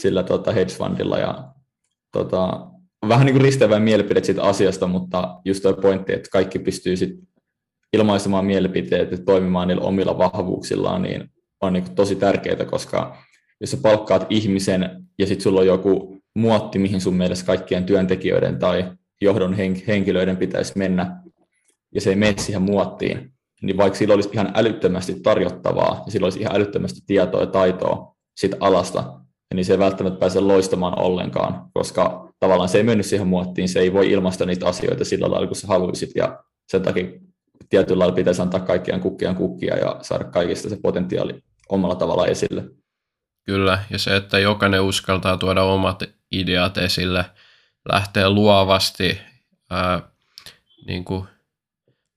[0.00, 1.44] sillä tota hedge fundilla ja
[2.12, 2.66] tota,
[3.08, 7.10] vähän niin kuin risteävän mielipiteet siitä asiasta, mutta just tuo pointti, että kaikki pystyy sit
[7.92, 11.30] ilmaisemaan mielipiteet ja toimimaan niillä omilla vahvuuksillaan, niin
[11.60, 13.16] on niin tosi tärkeää, koska
[13.60, 18.58] jos sä palkkaat ihmisen ja sitten sulla on joku muotti, mihin sun mielestä kaikkien työntekijöiden
[18.58, 19.54] tai johdon
[19.86, 21.22] henkilöiden pitäisi mennä,
[21.94, 23.32] ja se ei mene siihen muottiin,
[23.62, 28.14] niin vaikka sillä olisi ihan älyttömästi tarjottavaa, ja sillä olisi ihan älyttömästi tietoa ja taitoa
[28.36, 29.20] siitä alasta,
[29.54, 33.80] niin se ei välttämättä pääse loistamaan ollenkaan, koska tavallaan se ei mennyt siihen muottiin, se
[33.80, 37.27] ei voi ilmaista niitä asioita sillä lailla, kun sä haluaisit, ja sen takia
[37.68, 42.64] tietyllä lailla pitäisi antaa kaikkien kukkiaan kukkia ja saada kaikista se potentiaali omalla tavalla esille.
[43.46, 46.02] Kyllä, ja se, että jokainen uskaltaa tuoda omat
[46.32, 47.24] ideat esille,
[47.92, 49.20] lähtee luovasti,
[49.70, 50.02] ää,
[50.86, 51.24] niin kuin,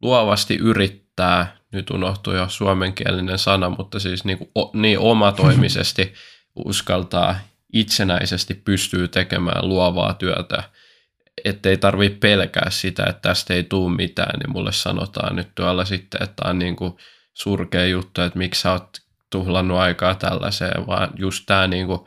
[0.02, 6.14] luovasti yrittää, nyt unohtui jo suomenkielinen sana, mutta siis niin, kuin, o, niin omatoimisesti
[6.66, 7.36] uskaltaa
[7.74, 10.64] itsenäisesti pystyy tekemään luovaa työtä,
[11.45, 16.23] ettei tarvitse pelkää sitä, että tästä ei tule mitään, niin mulle sanotaan nyt tuolla sitten,
[16.23, 16.93] että on niin kuin
[17.34, 18.89] surkea juttu, että miksi sä oot
[19.29, 21.99] tuhlannut aikaa tällaiseen, vaan just tämä niin kuin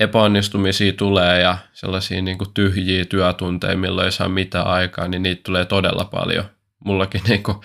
[0.00, 5.42] epäonnistumisia tulee ja sellaisia niin kuin tyhjiä työtunteja, milloin ei saa mitään aikaa, niin niitä
[5.44, 6.44] tulee todella paljon.
[6.84, 7.56] Mullakin niin kuin,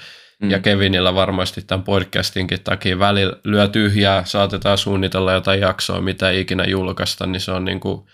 [0.41, 0.51] mm.
[0.51, 6.65] ja Kevinillä varmasti tämän podcastinkin takia välillä lyö tyhjää, saatetaan suunnitella jotain jaksoa, mitä ikinä
[6.65, 8.07] julkaista, niin se on niin kuin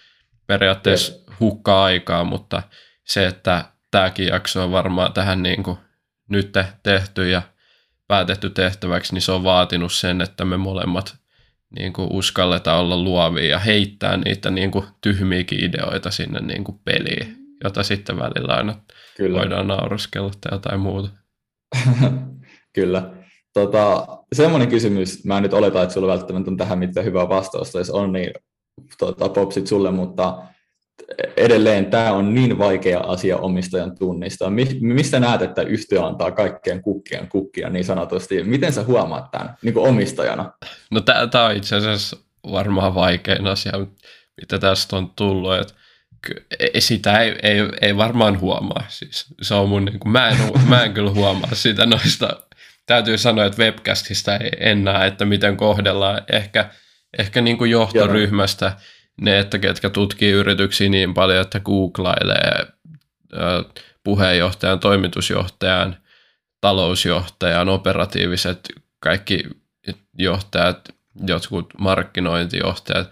[0.48, 2.64] periaatteessa hukkaa aikaa, mutta
[3.04, 5.78] se, että tämäkin jakso on varmaan tähän niin kuin
[6.30, 6.52] nyt
[6.84, 7.42] tehty ja
[8.08, 11.16] päätetty tehtäväksi, niin se on vaatinut sen, että me molemmat
[11.80, 16.80] niin kuin uskalletaan olla luovia ja heittää niitä niin kuin tyhmiäkin ideoita sinne niin kuin
[16.86, 18.76] peliin, jota sitten välillä aina
[19.18, 19.40] Kyllä.
[19.40, 21.10] voidaan nauraskella tai jotain muuta.
[22.76, 23.14] Kyllä.
[23.54, 27.78] Tota, semmoinen kysymys, mä en nyt oleta, että sulla välttämättä on tähän mitään hyvää vastausta,
[27.78, 28.32] jos on, niin
[28.98, 30.38] tota, popsit sulle, mutta
[31.38, 34.52] edelleen tämä on niin vaikea asia omistajan tunnistaa.
[34.80, 38.44] Mistä näet, että yhtiö antaa kaikkeen kukkien kukkia niin sanotusti?
[38.44, 40.52] Miten sä huomaat tämän niin kuin omistajana?
[40.92, 42.18] No tämä on itse asiassa
[42.52, 43.72] varmaan vaikein asia,
[44.42, 45.56] mitä tästä on tullut.
[45.56, 45.74] Että
[46.60, 48.86] e, sitä ei, ei, ei varmaan huomaa.
[48.88, 50.38] Siis se on mun, niin kuin, mä, en,
[50.68, 52.40] mä en kyllä huomaa sitä noista.
[52.86, 56.70] Täytyy sanoa, että webcastista ei en näe, että miten kohdellaan ehkä,
[57.18, 58.66] ehkä niin kuin johtoryhmästä.
[58.66, 58.76] Joo
[59.22, 62.68] ne, että ketkä tutkii yrityksiä niin paljon, että googlailee
[64.04, 65.98] puheenjohtajan, toimitusjohtajan,
[66.62, 68.60] talousjohtajan, operatiiviset
[69.00, 69.44] kaikki
[70.18, 70.90] johtajat,
[71.28, 73.12] jotkut markkinointijohtajat,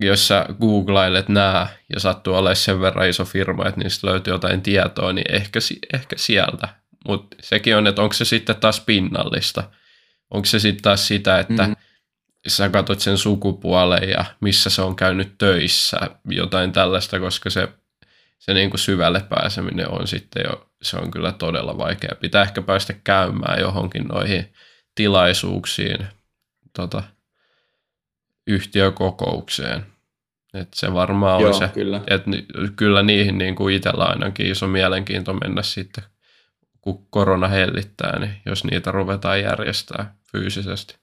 [0.00, 4.62] jos sä googlailet nämä ja sattuu olemaan sen verran iso firma, että niistä löytyy jotain
[4.62, 5.58] tietoa, niin ehkä,
[5.94, 6.68] ehkä sieltä.
[7.08, 9.70] Mutta sekin on, että onko se sitten taas pinnallista.
[10.30, 11.89] Onko se sitten taas sitä, että mm-hmm
[12.46, 17.68] sä katsot sen sukupuolen ja missä se on käynyt töissä, jotain tällaista, koska se,
[18.38, 22.14] se niin kuin syvälle pääseminen on sitten jo, se on kyllä todella vaikea.
[22.20, 24.52] Pitää ehkä päästä käymään johonkin noihin
[24.94, 26.06] tilaisuuksiin
[26.76, 27.02] tota,
[28.46, 29.86] yhtiökokoukseen.
[30.54, 32.00] Et se varmaan Joo, on se, kyllä.
[32.06, 32.30] että
[32.76, 36.04] kyllä niihin niin kuin itsellä ainakin iso mielenkiinto mennä sitten,
[36.80, 40.99] kun korona hellittää, niin jos niitä ruvetaan järjestää fyysisesti.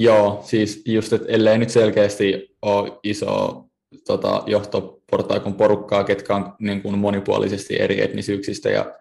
[0.00, 3.64] Joo, siis just, että ellei nyt selkeästi ole iso
[4.06, 8.94] tota, johtoportaikon porukkaa, ketkä on niin kuin monipuolisesti eri etnisyyksistä ja,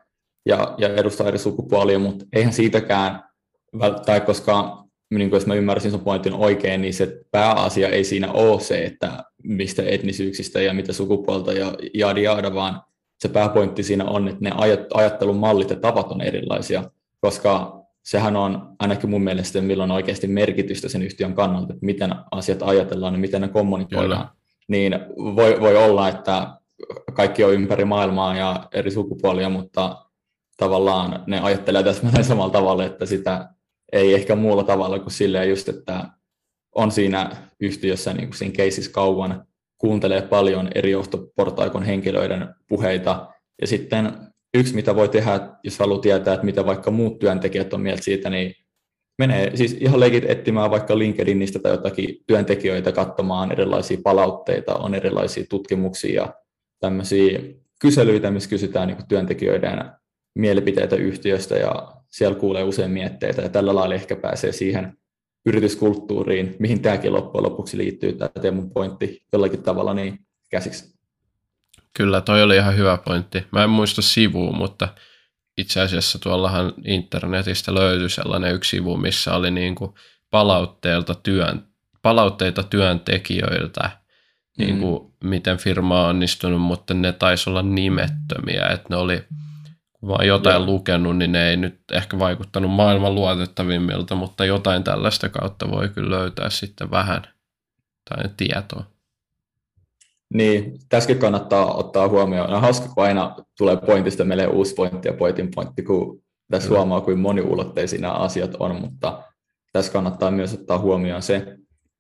[0.45, 3.23] ja, ja edustaa eri sukupuolia, mutta eihän siitäkään,
[4.05, 8.31] tai koska niin kuin jos mä ymmärsin sun pointin oikein, niin se pääasia ei siinä
[8.31, 12.81] ole se, että mistä etnisyyksistä ja mitä sukupuolta ja jaadi jaada, vaan
[13.19, 14.51] se pääpointti siinä on, että ne
[14.93, 16.91] ajattelun mallit ja tavat on erilaisia,
[17.21, 17.78] koska
[18.09, 22.61] sehän on ainakin mun mielestä, milloin on oikeasti merkitystä sen yhtiön kannalta, että miten asiat
[22.61, 24.27] ajatellaan ja miten ne kommunikoidaan.
[24.27, 24.35] Kyllä.
[24.67, 26.47] Niin voi, voi olla, että
[27.13, 30.05] kaikki on ympäri maailmaa ja eri sukupuolia, mutta
[30.57, 33.49] tavallaan ne ajattelee täsmälleen samalla tavalla, että sitä
[33.91, 36.05] ei ehkä muulla tavalla kuin silleen just, että
[36.75, 39.45] on siinä yhtiössä niin kuin siinä keisissä kauan,
[39.77, 43.27] kuuntelee paljon eri johtoportaikon henkilöiden puheita,
[43.61, 44.13] ja sitten
[44.53, 48.29] yksi, mitä voi tehdä, jos haluaa tietää, että mitä vaikka muut työntekijät on mieltä siitä,
[48.29, 48.55] niin
[49.19, 55.43] menee siis ihan leikit etsimään vaikka LinkedInistä tai jotakin työntekijöitä katsomaan erilaisia palautteita, on erilaisia
[55.49, 56.33] tutkimuksia ja
[56.79, 57.39] tämmöisiä
[57.81, 59.91] kyselyitä, missä kysytään niin työntekijöiden
[60.35, 64.97] mielipiteitä yhtiöstä ja siellä kuulee usein mietteitä ja tällä lailla ehkä pääsee siihen
[65.45, 70.19] yrityskulttuuriin, mihin tämäkin loppujen lopuksi liittyy, tämä Teemun pointti jollakin tavalla niin
[70.51, 70.98] käsiksi.
[71.97, 73.47] Kyllä, toi oli ihan hyvä pointti.
[73.51, 74.87] Mä en muista sivua, mutta
[75.57, 79.93] itse asiassa tuollahan internetistä löytyi sellainen yksi sivu, missä oli niin kuin
[80.31, 81.67] palautteilta työn,
[82.01, 83.91] palautteita työntekijöiltä,
[84.57, 84.81] niin mm.
[84.81, 89.23] kuin miten firma on onnistunut, mutta ne taisi olla nimettömiä, että ne oli
[89.99, 90.65] kun vaan jotain Joo.
[90.65, 96.17] lukenut, niin ne ei nyt ehkä vaikuttanut maailman luotettavimmilta, mutta jotain tällaista kautta voi kyllä
[96.17, 97.21] löytää sitten vähän
[98.09, 98.98] tai tietoa.
[100.33, 102.49] Niin, tässäkin kannattaa ottaa huomioon.
[102.49, 106.21] No hauska, kun aina tulee pointista meille uusi pointti ja pointin pointti, kun
[106.51, 106.79] tässä Kyllä.
[106.79, 109.23] huomaa, kuin moniulotteisia nämä asiat on, mutta
[109.73, 111.57] tässä kannattaa myös ottaa huomioon se,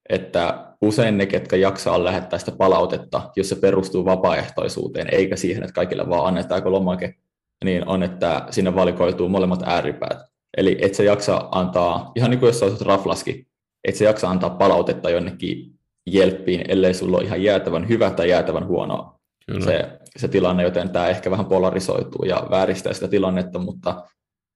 [0.09, 5.73] että usein ne, ketkä jaksaa lähettää sitä palautetta, jos se perustuu vapaaehtoisuuteen, eikä siihen, että
[5.73, 7.15] kaikille vaan annetaanko lomake,
[7.63, 10.19] niin on, että sinne valikoituu molemmat ääripäät.
[10.57, 13.47] Eli et se jaksa antaa, ihan niin kuin jos olisit raflaski,
[13.83, 15.78] et se jaksa antaa palautetta jonnekin
[16.13, 19.19] jelppiin, ellei sulla ole ihan jäätävän hyvä tai jäätävän huono
[19.63, 24.03] se, se tilanne, joten tämä ehkä vähän polarisoituu ja vääristää sitä tilannetta, mutta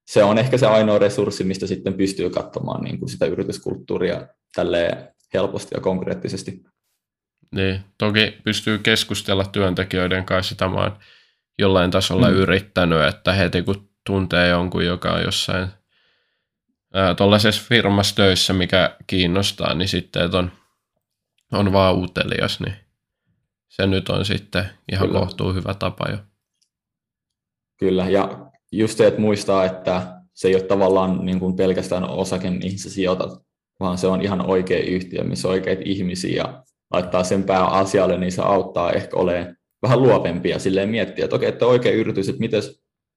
[0.08, 5.08] se on ehkä se ainoa resurssi, mistä sitten pystyy katsomaan niin kuin sitä yrityskulttuuria tälleen
[5.34, 6.64] helposti ja konkreettisesti.
[7.56, 10.98] Niin, toki pystyy keskustella työntekijöiden kanssa, sitä mä oon
[11.60, 12.36] jollain tasolla mm.
[12.36, 15.68] yrittänyt, että heti kun tuntee jonkun, joka on jossain
[17.18, 20.52] tuollaisessa firmassa töissä, mikä kiinnostaa, niin sitten, että on
[21.54, 22.74] on vaan utelias, niin
[23.70, 25.20] se nyt on sitten ihan Kyllä.
[25.20, 26.18] kohtuu hyvä tapa jo.
[27.80, 32.50] Kyllä, ja just se, että muistaa, että se ei ole tavallaan niin kuin pelkästään osake,
[32.50, 33.32] mihin sä sijoitat,
[33.80, 38.18] vaan se on ihan oikea yhtiö, missä on oikeita ihmisiä ja laittaa sen pää asialle,
[38.18, 42.40] niin se auttaa ehkä olemaan vähän luovempia silleen miettiä, että okei, että oikea yritys, että
[42.40, 42.62] miten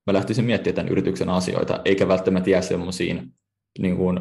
[0.06, 3.32] mä lähtisin miettimään tämän yrityksen asioita, eikä välttämättä jää semmoisiin
[3.78, 4.20] niin kuin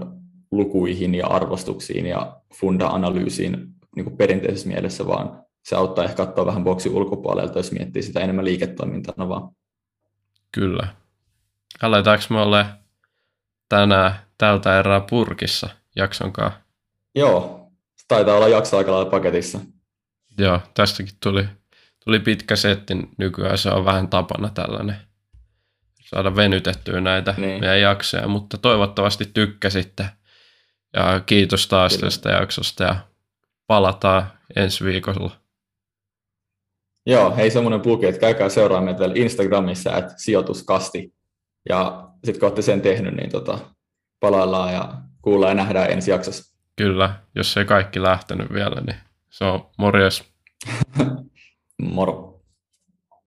[0.51, 6.64] lukuihin ja arvostuksiin ja funda-analyysiin niin kuin perinteisessä mielessä, vaan se auttaa ehkä katsoa vähän
[6.64, 9.50] boksi ulkopuolelta, jos miettii sitä enemmän liiketoimintana vaan.
[10.52, 10.88] Kyllä.
[11.82, 12.66] Aletaanko me olla
[13.70, 16.52] tänään tältä erää purkissa jaksonkaan?
[17.16, 17.70] Joo,
[18.08, 19.60] taitaa olla jakso aika lailla paketissa.
[20.38, 21.46] Joo, tästäkin tuli,
[22.06, 22.93] tuli pitkä setti.
[23.18, 24.96] Nykyään se on vähän tapana tällainen
[26.06, 27.60] saada venytettyä näitä niin.
[27.60, 30.10] meidän jaksoja, mutta toivottavasti tykkäsitte.
[30.93, 32.06] Ja kiitos taas Kyllä.
[32.06, 32.96] tästä jaksosta ja
[33.68, 35.32] palataan ensi viikolla.
[37.05, 41.13] Joo, hei semmoinen plugi, että käykää seuraa meitä vielä Instagramissa, että sijoituskasti.
[41.70, 43.59] Ja sitten kun olette sen tehnyt, niin tota,
[44.20, 46.55] palaillaan ja kuullaan ja nähdään ensi jaksossa.
[46.76, 48.97] Kyllä, jos ei kaikki lähtenyt vielä, niin
[49.30, 50.24] se on morjes.
[51.82, 52.35] Moro.